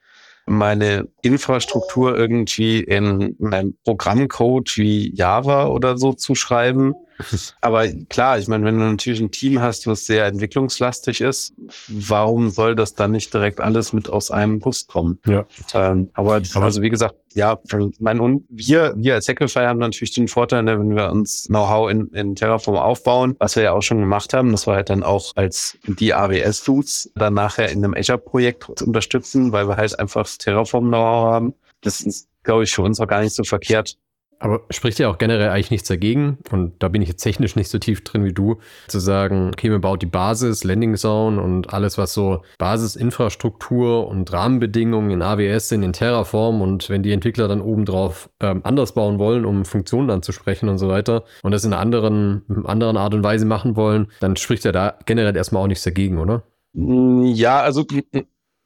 meine 0.46 1.08
Infrastruktur 1.22 2.16
irgendwie 2.16 2.80
in 2.80 3.36
einem 3.40 3.76
Programmcode 3.84 4.76
wie 4.78 5.14
Java 5.14 5.66
oder 5.66 5.96
so 5.96 6.12
zu 6.12 6.34
schreiben. 6.34 6.94
Aber 7.60 7.88
klar, 8.08 8.38
ich 8.38 8.48
meine, 8.48 8.64
wenn 8.64 8.78
du 8.78 8.84
natürlich 8.84 9.20
ein 9.20 9.30
Team 9.30 9.60
hast, 9.60 9.86
was 9.86 10.04
sehr 10.04 10.26
entwicklungslastig 10.26 11.20
ist, 11.20 11.54
warum 11.88 12.50
soll 12.50 12.74
das 12.74 12.94
dann 12.94 13.12
nicht 13.12 13.32
direkt 13.32 13.60
alles 13.60 13.92
mit 13.92 14.08
aus 14.08 14.30
einem 14.30 14.58
Bus 14.58 14.86
kommen? 14.86 15.18
Ja. 15.26 15.44
Ähm, 15.74 16.10
aber, 16.14 16.42
aber 16.54 16.64
also 16.64 16.82
wie 16.82 16.90
gesagt, 16.90 17.16
ja, 17.34 17.58
mein 18.00 18.18
und 18.18 18.44
wir, 18.48 18.92
wir 18.96 19.14
als 19.14 19.28
Hacklify 19.28 19.60
haben 19.60 19.78
natürlich 19.78 20.12
den 20.12 20.26
Vorteil, 20.26 20.64
ne, 20.64 20.78
wenn 20.78 20.96
wir 20.96 21.10
uns 21.10 21.44
Know-how 21.46 21.90
in, 21.90 22.08
in 22.08 22.34
Terraform 22.34 22.76
aufbauen, 22.76 23.36
was 23.38 23.54
wir 23.54 23.62
ja 23.62 23.72
auch 23.72 23.82
schon 23.82 24.00
gemacht 24.00 24.34
haben, 24.34 24.50
das 24.50 24.66
war 24.66 24.74
halt 24.76 24.90
dann 24.90 25.02
auch 25.02 25.32
als 25.36 25.78
die 25.86 26.12
AWS-Tools 26.12 27.12
dann 27.14 27.34
nachher 27.34 27.70
in 27.70 27.84
einem 27.84 27.94
Azure-Projekt 27.94 28.82
unterstützen, 28.82 29.52
weil 29.52 29.68
wir 29.68 29.76
halt 29.76 29.96
einfach 29.98 30.26
Terraform-Know-how 30.26 31.32
haben. 31.32 31.54
Das 31.82 32.00
ist, 32.00 32.28
glaube 32.42 32.64
ich, 32.64 32.72
für 32.72 32.82
uns 32.82 32.98
auch 33.00 33.06
gar 33.06 33.22
nicht 33.22 33.34
so 33.34 33.44
verkehrt. 33.44 33.96
Aber 34.40 34.62
spricht 34.70 34.98
ja 34.98 35.08
auch 35.08 35.18
generell 35.18 35.50
eigentlich 35.50 35.70
nichts 35.70 35.88
dagegen, 35.88 36.38
und 36.50 36.72
da 36.78 36.88
bin 36.88 37.02
ich 37.02 37.08
jetzt 37.08 37.22
technisch 37.22 37.56
nicht 37.56 37.68
so 37.68 37.78
tief 37.78 38.02
drin 38.02 38.24
wie 38.24 38.32
du, 38.32 38.58
zu 38.88 38.98
sagen, 38.98 39.50
okay, 39.52 39.70
wir 39.70 39.78
bauen 39.78 39.98
die 39.98 40.06
Basis, 40.06 40.64
Landing 40.64 40.96
Zone 40.96 41.40
und 41.40 41.72
alles, 41.74 41.98
was 41.98 42.14
so 42.14 42.42
Basisinfrastruktur 42.58 44.08
und 44.08 44.32
Rahmenbedingungen 44.32 45.10
in 45.10 45.22
AWS 45.22 45.68
sind, 45.68 45.82
in 45.82 45.92
Terraform 45.92 46.62
und 46.62 46.88
wenn 46.88 47.02
die 47.02 47.12
Entwickler 47.12 47.48
dann 47.48 47.60
obendrauf 47.60 48.30
ähm, 48.40 48.62
anders 48.64 48.94
bauen 48.94 49.18
wollen, 49.18 49.44
um 49.44 49.66
Funktionen 49.66 50.08
anzusprechen 50.08 50.70
und 50.70 50.78
so 50.78 50.88
weiter 50.88 51.24
und 51.42 51.52
das 51.52 51.64
in 51.64 51.74
einer 51.74 51.82
anderen, 51.82 52.42
in 52.48 52.56
einer 52.56 52.68
anderen 52.68 52.96
Art 52.96 53.12
und 53.12 53.22
Weise 53.22 53.44
machen 53.44 53.76
wollen, 53.76 54.08
dann 54.20 54.36
spricht 54.36 54.64
ja 54.64 54.72
da 54.72 54.98
generell 55.04 55.36
erstmal 55.36 55.62
auch 55.62 55.68
nichts 55.68 55.84
dagegen, 55.84 56.18
oder? 56.18 56.44
Ja, 56.72 57.60
also 57.60 57.84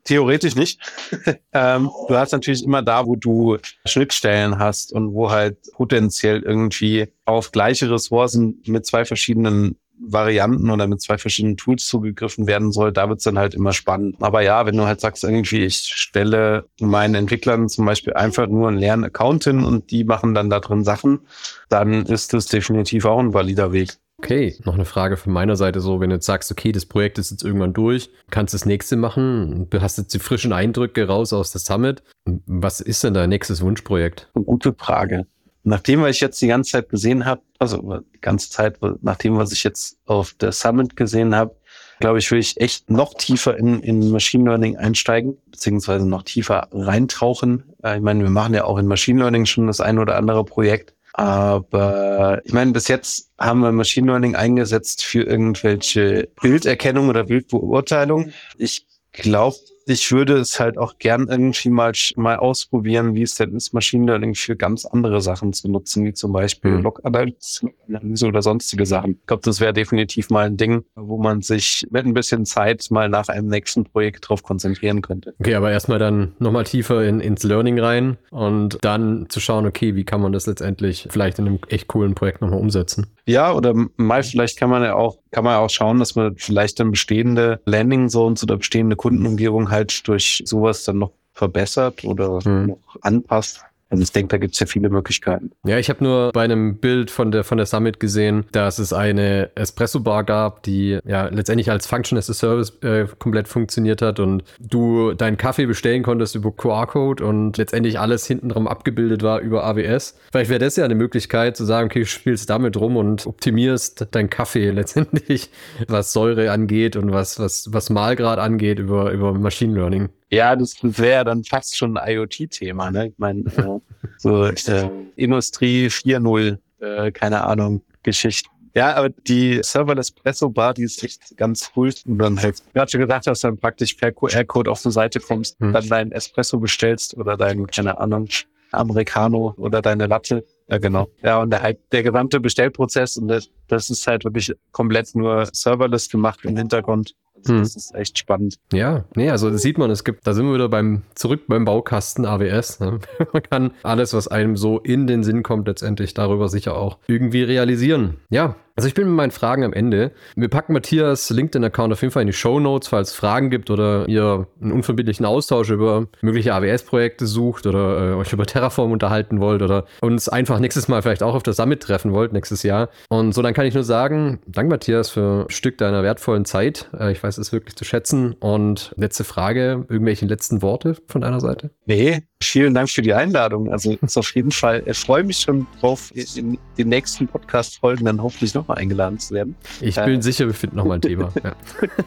Theoretisch 0.05 0.55
nicht. 0.55 0.81
ähm, 1.53 1.91
du 2.09 2.17
hast 2.17 2.33
natürlich 2.33 2.63
immer 2.63 2.83
da, 2.83 3.07
wo 3.07 3.17
du 3.17 3.57
Schnittstellen 3.87 4.59
hast 4.59 4.93
und 4.93 5.15
wo 5.15 5.31
halt 5.31 5.57
potenziell 5.73 6.43
irgendwie 6.43 7.09
auf 7.25 7.53
gleiche 7.53 7.91
Ressourcen 7.91 8.63
mit 8.67 8.85
zwei 8.85 9.05
verschiedenen 9.05 9.77
Varianten 9.99 10.71
oder 10.71 10.87
mit 10.87 11.01
zwei 11.01 11.19
verschiedenen 11.19 11.57
Tools 11.57 11.87
zugegriffen 11.87 12.47
werden 12.47 12.73
soll, 12.73 12.93
da 12.93 13.09
wird's 13.09 13.25
dann 13.25 13.39
halt 13.39 13.55
immer 13.55 13.73
spannend. 13.73 14.17
Aber 14.21 14.43
ja, 14.43 14.67
wenn 14.67 14.77
du 14.77 14.85
halt 14.85 15.01
sagst, 15.01 15.25
irgendwie, 15.25 15.65
ich 15.65 15.77
stelle 15.77 16.69
meinen 16.81 17.15
Entwicklern 17.15 17.69
zum 17.69 17.87
Beispiel 17.87 18.13
einfach 18.13 18.47
nur 18.47 18.69
einen 18.69 18.79
leeren 18.79 19.05
Account 19.05 19.45
hin 19.45 19.65
und 19.65 19.91
die 19.91 20.05
machen 20.05 20.35
dann 20.35 20.51
da 20.51 20.61
drin 20.61 20.85
Sachen, 20.85 21.21
dann 21.69 22.07
ist 22.07 22.33
das 22.33 22.47
definitiv 22.47 23.05
auch 23.05 23.21
ein 23.21 23.35
valider 23.35 23.73
Weg. 23.73 23.97
Okay, 24.19 24.57
noch 24.65 24.75
eine 24.75 24.85
Frage 24.85 25.17
von 25.17 25.33
meiner 25.33 25.57
Seite 25.57 25.81
so, 25.81 26.01
wenn 26.01 26.11
du 26.11 26.17
jetzt 26.17 26.27
sagst, 26.27 26.51
okay, 26.51 26.73
das 26.73 26.87
Projekt 26.87 27.19
ist 27.19 27.31
jetzt 27.31 27.43
irgendwann 27.43 27.73
durch, 27.73 28.11
kannst 28.31 28.55
das 28.55 28.65
nächste 28.65 28.97
machen, 28.97 29.69
du 29.71 29.81
hast 29.81 29.99
jetzt 29.99 30.15
die 30.15 30.19
frischen 30.19 30.53
Eindrücke 30.53 31.07
raus 31.07 31.33
aus 31.33 31.51
der 31.51 31.61
Summit. 31.61 32.03
Was 32.47 32.81
ist 32.81 33.03
denn 33.05 33.15
dein 33.15 33.29
nächstes 33.29 33.61
Wunschprojekt? 33.61 34.31
Gute 34.35 34.73
Frage. 34.73 35.27
Nachdem, 35.65 36.03
was 36.03 36.11
ich 36.11 36.21
jetzt 36.21 36.41
die 36.43 36.47
ganze 36.47 36.73
Zeit 36.73 36.91
gesehen 36.91 37.25
habe, 37.25 37.41
also 37.59 38.01
die 38.15 38.21
ganze 38.21 38.51
Zeit, 38.51 38.79
nachdem, 39.01 39.37
was 39.37 39.51
ich 39.53 39.65
jetzt 39.65 39.99
auf 40.07 40.35
der 40.35 40.53
Summit 40.53 40.95
gesehen 40.95 41.35
habe, 41.35 41.57
glaube 42.01 42.19
ich, 42.19 42.31
will 42.31 42.39
ich 42.39 42.61
echt 42.61 42.91
noch 42.91 43.15
tiefer 43.15 43.57
in, 43.57 43.81
in 43.81 44.11
Machine 44.11 44.45
Learning 44.45 44.77
einsteigen, 44.77 45.39
beziehungsweise 45.51 46.07
noch 46.07 46.23
tiefer 46.23 46.69
reintauchen. 46.71 47.65
Äh, 47.83 47.97
ich 47.97 48.03
meine, 48.03 48.23
wir 48.23 48.31
machen 48.31 48.55
ja 48.55 48.65
auch 48.65 48.79
in 48.79 48.87
Machine 48.87 49.21
Learning 49.21 49.47
schon 49.47 49.67
das 49.67 49.81
ein 49.81 49.99
oder 49.99 50.17
andere 50.17 50.45
Projekt. 50.45 50.95
Aber 51.17 52.43
ich 52.45 52.53
meine, 52.53 52.73
bis 52.73 52.89
jetzt 52.89 53.31
haben 53.39 53.61
wir 53.61 53.71
Machine 53.71 54.09
Learning 54.09 54.35
eingesetzt 54.35 55.05
für 55.05 55.23
irgendwelche 55.23 56.29
Bilderkennung 56.43 57.09
oder 57.09 57.23
Bildbeurteilung. 57.23 58.33
Ich 58.59 58.85
glaube, 59.13 59.57
ich 59.87 60.13
würde 60.13 60.39
es 60.39 60.59
halt 60.61 60.79
auch 60.79 60.99
gern 60.99 61.29
irgendwie 61.29 61.71
mal, 61.71 61.93
mal 62.17 62.37
ausprobieren, 62.37 63.15
wie 63.15 63.23
es 63.23 63.35
denn 63.35 63.55
ist, 63.55 63.73
Machine 63.75 64.07
Learning 64.07 64.35
für 64.35 64.57
ganz 64.57 64.85
andere 64.85 65.21
Sachen 65.21 65.53
zu 65.53 65.71
nutzen, 65.71 66.05
wie 66.05 66.13
zum 66.13 66.33
Beispiel 66.33 66.73
mhm. 66.73 66.83
Log-Analyse 66.83 68.27
oder 68.27 68.43
sonstige 68.43 68.87
Sachen. 68.87 69.19
Ich 69.21 69.27
glaube, 69.27 69.43
das 69.45 69.61
wäre 69.61 69.73
definitiv 69.73 70.31
mal 70.31 70.47
ein 70.47 70.57
Ding, 70.57 70.85
wo 70.95 71.19
man 71.19 71.43
sich 71.43 71.87
mit 71.91 72.07
ein 72.07 72.15
bisschen 72.15 72.47
Zeit 72.47 72.87
mal 72.91 73.09
nach 73.09 73.29
einem 73.29 73.49
nächsten 73.49 73.85
Projekt 73.85 74.29
drauf 74.29 74.43
konzentrieren 74.43 75.03
könnte. 75.03 75.35
Okay, 75.39 75.55
aber 75.55 75.71
erstmal 75.71 75.99
dann 75.99 76.33
nochmal 76.39 76.65
tiefer 76.65 77.05
in, 77.05 77.21
ins 77.21 77.43
Learning 77.43 77.79
rein 77.79 78.17
und 78.31 78.79
dann 78.83 79.27
zu 79.29 79.41
schauen, 79.41 79.67
okay, 79.67 79.95
wie 79.95 80.05
kann 80.05 80.21
man 80.21 80.33
das 80.33 80.47
letztendlich 80.47 81.09
vielleicht 81.11 81.39
in 81.39 81.47
einem 81.47 81.59
echt 81.69 81.89
coolen 81.89 82.15
Projekt 82.15 82.41
nochmal 82.41 82.61
umsetzen. 82.61 83.07
Ja, 83.27 83.53
oder 83.53 83.75
mal 83.97 84.23
vielleicht 84.23 84.59
kann 84.59 84.71
man 84.71 84.83
ja 84.83 84.95
auch, 84.95 85.19
kann 85.35 85.43
man 85.43 85.55
ja 85.55 85.59
auch 85.59 85.71
schauen, 85.71 85.99
dass 85.99 86.15
man 86.15 86.37
vielleicht 86.37 86.79
dann 86.79 86.93
bestehende 86.93 87.61
Landing 87.65 88.09
Zones 88.09 88.45
oder 88.45 88.57
bestehende 88.57 88.95
Kundenumgebung 88.95 89.69
halt 89.69 90.07
durch 90.07 90.45
sowas 90.47 90.85
dann 90.85 90.99
noch 90.99 91.11
verbessert 91.33 92.05
oder 92.05 92.39
hm. 92.39 92.67
noch 92.67 92.97
anpasst. 93.01 93.65
Also 93.95 94.03
ich 94.03 94.11
denke, 94.11 94.29
da 94.29 94.39
gibt 94.39 94.55
es 94.55 94.61
ja 94.61 94.67
viele 94.67 94.91
Möglichkeiten. 94.91 95.53
Ja, 95.65 95.79
ich 95.79 95.89
habe 95.89 96.03
nur 96.03 96.33
bei 96.33 96.43
einem 96.43 96.79
Bild 96.79 97.13
von 97.13 97.31
der, 97.31 97.45
von 97.45 97.59
der 97.59 97.67
Summit 97.67 98.01
gesehen, 98.01 98.45
dass 98.51 98.81
es 98.81 98.93
eine 98.93 99.51
Espresso-Bar 99.55 100.25
gab, 100.25 100.65
die 100.65 100.99
ja 101.05 101.27
letztendlich 101.29 101.71
als 101.71 101.87
Function 101.87 102.19
as 102.19 102.29
a 102.29 102.35
Service 102.35 102.77
äh, 102.83 103.07
komplett 103.21 103.47
funktioniert 103.47 104.03
hat 104.03 104.19
und 104.19 104.43
du 104.59 105.13
deinen 105.13 105.37
Kaffee 105.37 105.67
bestellen 105.67 106.03
konntest 106.03 106.35
über 106.35 106.51
QR-Code 106.51 107.25
und 107.25 107.57
letztendlich 107.57 108.01
alles 108.01 108.27
hintenrum 108.27 108.67
abgebildet 108.67 109.23
war 109.23 109.39
über 109.39 109.63
AWS. 109.63 110.19
Vielleicht 110.33 110.51
wäre 110.51 110.59
das 110.59 110.75
ja 110.75 110.85
eine 110.85 110.97
Möglichkeit 110.97 111.57
zu 111.57 111.65
sagen, 111.65 111.87
okay, 111.87 112.01
du 112.01 112.07
spielst 112.07 112.51
damit 112.51 112.77
rum 112.77 112.97
und 112.97 113.29
optimierst 113.29 114.09
deinen 114.11 114.29
Kaffee 114.29 114.71
letztendlich, 114.73 115.51
was 115.87 116.13
Säure 116.13 116.51
angeht 116.51 116.97
und 116.97 117.13
was, 117.13 117.39
was, 117.39 117.73
was 117.73 117.91
Mahlgrad 117.91 118.41
angeht 118.41 118.81
über, 118.81 119.13
über 119.13 119.33
Machine 119.35 119.75
Learning. 119.75 120.09
Ja, 120.35 120.57
das 120.57 120.77
wäre 120.83 121.25
dann 121.25 121.45
fast 121.45 121.77
schon 121.77 121.97
ein 121.97 122.17
IoT-Thema. 122.17 122.91
Ne? 122.91 123.09
Ich 123.09 123.19
meine, 123.19 123.41
äh, 123.41 123.79
so 124.19 124.47
äh, 124.47 124.91
Industrie 125.17 125.87
4.0 125.87 126.59
äh, 126.85 127.13
keine 127.13 127.45
Ahnung, 127.45 127.83
Geschichten. 128.03 128.51
Ja, 128.75 128.95
aber 128.97 129.09
die 129.09 129.61
Serverless 129.63 130.09
Espresso 130.09 130.51
Bar, 130.51 130.75
die 130.75 130.83
ist 130.83 131.03
echt 131.05 131.37
ganz 131.37 131.71
cool. 131.77 131.93
Und 132.07 132.19
dann 132.19 132.41
halt, 132.43 132.61
wie 132.73 132.81
du 132.81 132.89
schon 132.89 133.01
gesagt 133.01 133.27
hast, 133.29 133.45
dann 133.45 133.57
praktisch 133.57 133.95
per 133.95 134.11
QR-Code 134.11 134.71
auf 134.71 134.85
eine 134.85 134.93
Seite 134.93 135.21
kommst, 135.21 135.59
hm. 135.61 135.73
dann 135.73 135.89
deinen 135.89 136.13
Espresso 136.13 136.59
bestellst 136.59 137.17
oder 137.17 137.37
deinen, 137.37 137.69
keine 137.69 137.99
Ahnung, 137.99 138.29
Americano 138.73 139.55
oder 139.57 139.81
deine 139.81 140.07
Latte. 140.07 140.45
Ja, 140.69 140.79
genau. 140.79 141.09
Ja, 141.23 141.41
und 141.41 141.51
der, 141.51 141.63
halt, 141.63 141.79
der 141.93 142.03
gesamte 142.03 142.41
Bestellprozess 142.41 143.17
und 143.17 143.29
das, 143.29 143.49
das 143.69 143.91
ist 143.91 144.07
halt 144.09 144.25
wirklich 144.25 144.53
komplett 144.73 145.15
nur 145.15 145.47
serverless 145.53 146.09
gemacht 146.09 146.41
im 146.43 146.57
Hintergrund. 146.57 147.15
Hm. 147.49 147.59
Das 147.59 147.77
ist 147.77 147.95
echt 147.95 148.19
spannend. 148.19 148.57
Ja, 148.73 149.05
nee, 149.15 149.31
also 149.31 149.51
das 149.51 149.63
sieht 149.63 149.79
man, 149.79 149.91
es 149.91 150.05
gibt, 150.05 150.27
da 150.27 150.35
sind 150.35 150.47
wir 150.47 150.55
wieder 150.55 150.69
beim, 150.69 151.03
zurück 151.15 151.43
beim 151.49 151.65
Baukasten 151.65 152.25
AWS. 152.25 152.81
Ne? 152.81 152.99
man 153.33 153.43
kann 153.43 153.71
alles, 153.83 154.15
was 154.15 154.29
einem 154.29 154.57
so 154.57 154.79
in 154.79 155.07
den 155.07 155.23
Sinn 155.23 155.43
kommt, 155.43 155.69
letztendlich 155.69 156.15
darüber 156.15 156.49
sicher 156.49 156.77
auch 156.77 156.99
irgendwie 157.07 157.43
realisieren. 157.43 158.19
Ja, 158.31 158.57
also 158.77 158.89
ich 158.89 158.95
bin 158.95 159.07
mit 159.07 159.17
meinen 159.17 159.31
Fragen 159.31 159.63
am 159.63 159.73
Ende. 159.73 160.13
Wir 160.35 160.49
packen 160.49 160.73
Matthias 160.73 161.31
LinkedIn-Account 161.31 161.93
auf 161.93 162.03
jeden 162.03 162.13
Fall 162.13 162.23
in 162.23 162.27
die 162.27 162.33
Show 162.33 162.59
Notes, 162.59 162.89
falls 162.89 163.11
es 163.11 163.15
Fragen 163.15 163.51
gibt 163.51 163.71
oder 163.71 164.09
ihr 164.09 164.49
einen 164.61 164.73
unverbindlichen 164.73 165.25
Austausch 165.25 165.71
über 165.71 166.09
mögliche 166.23 166.55
AWS-Projekte 166.55 167.27
sucht 167.27 167.67
oder 167.67 168.13
äh, 168.13 168.15
euch 168.15 168.33
über 168.33 168.47
Terraform 168.47 168.91
unterhalten 168.91 169.41
wollt 169.41 169.63
oder 169.63 169.85
uns 170.01 170.29
einfach 170.29 170.59
nächstes 170.59 170.89
Mal 170.89 171.03
vielleicht 171.03 171.23
auch 171.23 171.35
auf 171.35 171.45
der 171.45 171.53
Summit 171.53 171.83
treffen 171.83 172.13
wollt, 172.13 172.33
nächstes 172.33 172.65
Jahr. 172.65 172.89
Und 173.09 173.33
so, 173.33 173.43
dann 173.43 173.55
kann 173.55 173.67
ich 173.67 173.75
nur 173.75 173.85
sagen, 173.85 174.41
danke 174.47 174.71
Matthias 174.71 175.11
für 175.11 175.47
ein 175.47 175.51
Stück 175.51 175.79
deiner 175.79 176.03
wertvollen 176.03 176.45
Zeit. 176.45 176.91
Äh, 176.99 177.13
ich 177.13 177.23
weiß 177.23 177.39
es 177.39 177.53
wirklich 177.53 177.77
zu 177.77 177.85
schätzen. 177.85 178.35
Und 178.41 178.93
letzte 178.97 179.23
Frage, 179.23 179.87
irgendwelche 179.89 180.27
letzten 180.27 180.63
Worte 180.63 180.97
von 181.07 181.21
deiner 181.21 181.41
Seite? 181.41 181.71
Nee, 181.87 182.25
vielen 182.43 182.75
Dank 182.75 182.91
für 182.91 183.03
die 183.03 183.15
Einladung. 183.15 183.71
Also 183.71 183.93
ist 184.01 184.17
auf 184.17 184.35
jeden 184.35 184.51
Fall, 184.51 184.83
ich 184.87 184.99
freue 184.99 185.25
mich 185.25 185.39
schon 185.39 185.67
drauf, 185.81 186.13
in 186.37 186.59
den 186.77 186.89
nächsten 186.89 187.27
Podcast-Folgen 187.27 188.05
dann 188.05 188.23
hoffentlich 188.23 188.55
noch 188.55 188.65
nochmal 188.65 188.79
eingeladen 188.79 189.19
zu 189.19 189.35
werden. 189.35 189.55
Ich 189.81 189.97
bin 189.97 190.21
äh, 190.21 190.23
sicher, 190.23 190.47
wir 190.47 190.55
finden 190.55 190.77
nochmal 190.77 190.99
ein 190.99 191.01
Thema. 191.03 191.33
Ja. 191.43 191.55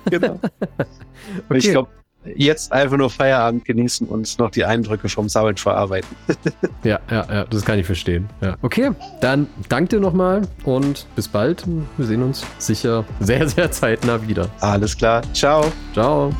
genau. 0.09 0.39
okay. 1.49 1.57
Ich 1.57 1.69
glaube, 1.69 1.89
jetzt 2.35 2.71
einfach 2.71 2.97
nur 2.97 3.09
Feierabend 3.09 3.65
genießen 3.65 4.07
und 4.07 4.37
noch 4.39 4.51
die 4.51 4.65
Eindrücke 4.65 5.07
vom 5.07 5.29
Summit 5.29 5.59
verarbeiten. 5.59 6.09
ja, 6.83 6.99
ja, 7.09 7.25
ja, 7.31 7.43
das 7.45 7.63
kann 7.63 7.79
ich 7.79 7.85
verstehen. 7.85 8.27
Ja. 8.41 8.57
Okay, 8.61 8.91
dann 9.21 9.47
danke 9.69 9.95
dir 9.95 10.01
nochmal 10.01 10.41
und 10.65 11.05
bis 11.15 11.27
bald. 11.27 11.63
Wir 11.97 12.05
sehen 12.05 12.23
uns 12.23 12.45
sicher 12.57 13.05
sehr, 13.19 13.47
sehr 13.47 13.71
zeitnah 13.71 14.27
wieder. 14.27 14.49
Alles 14.59 14.97
klar. 14.97 15.21
Ciao. 15.33 15.71
Ciao. 15.93 16.33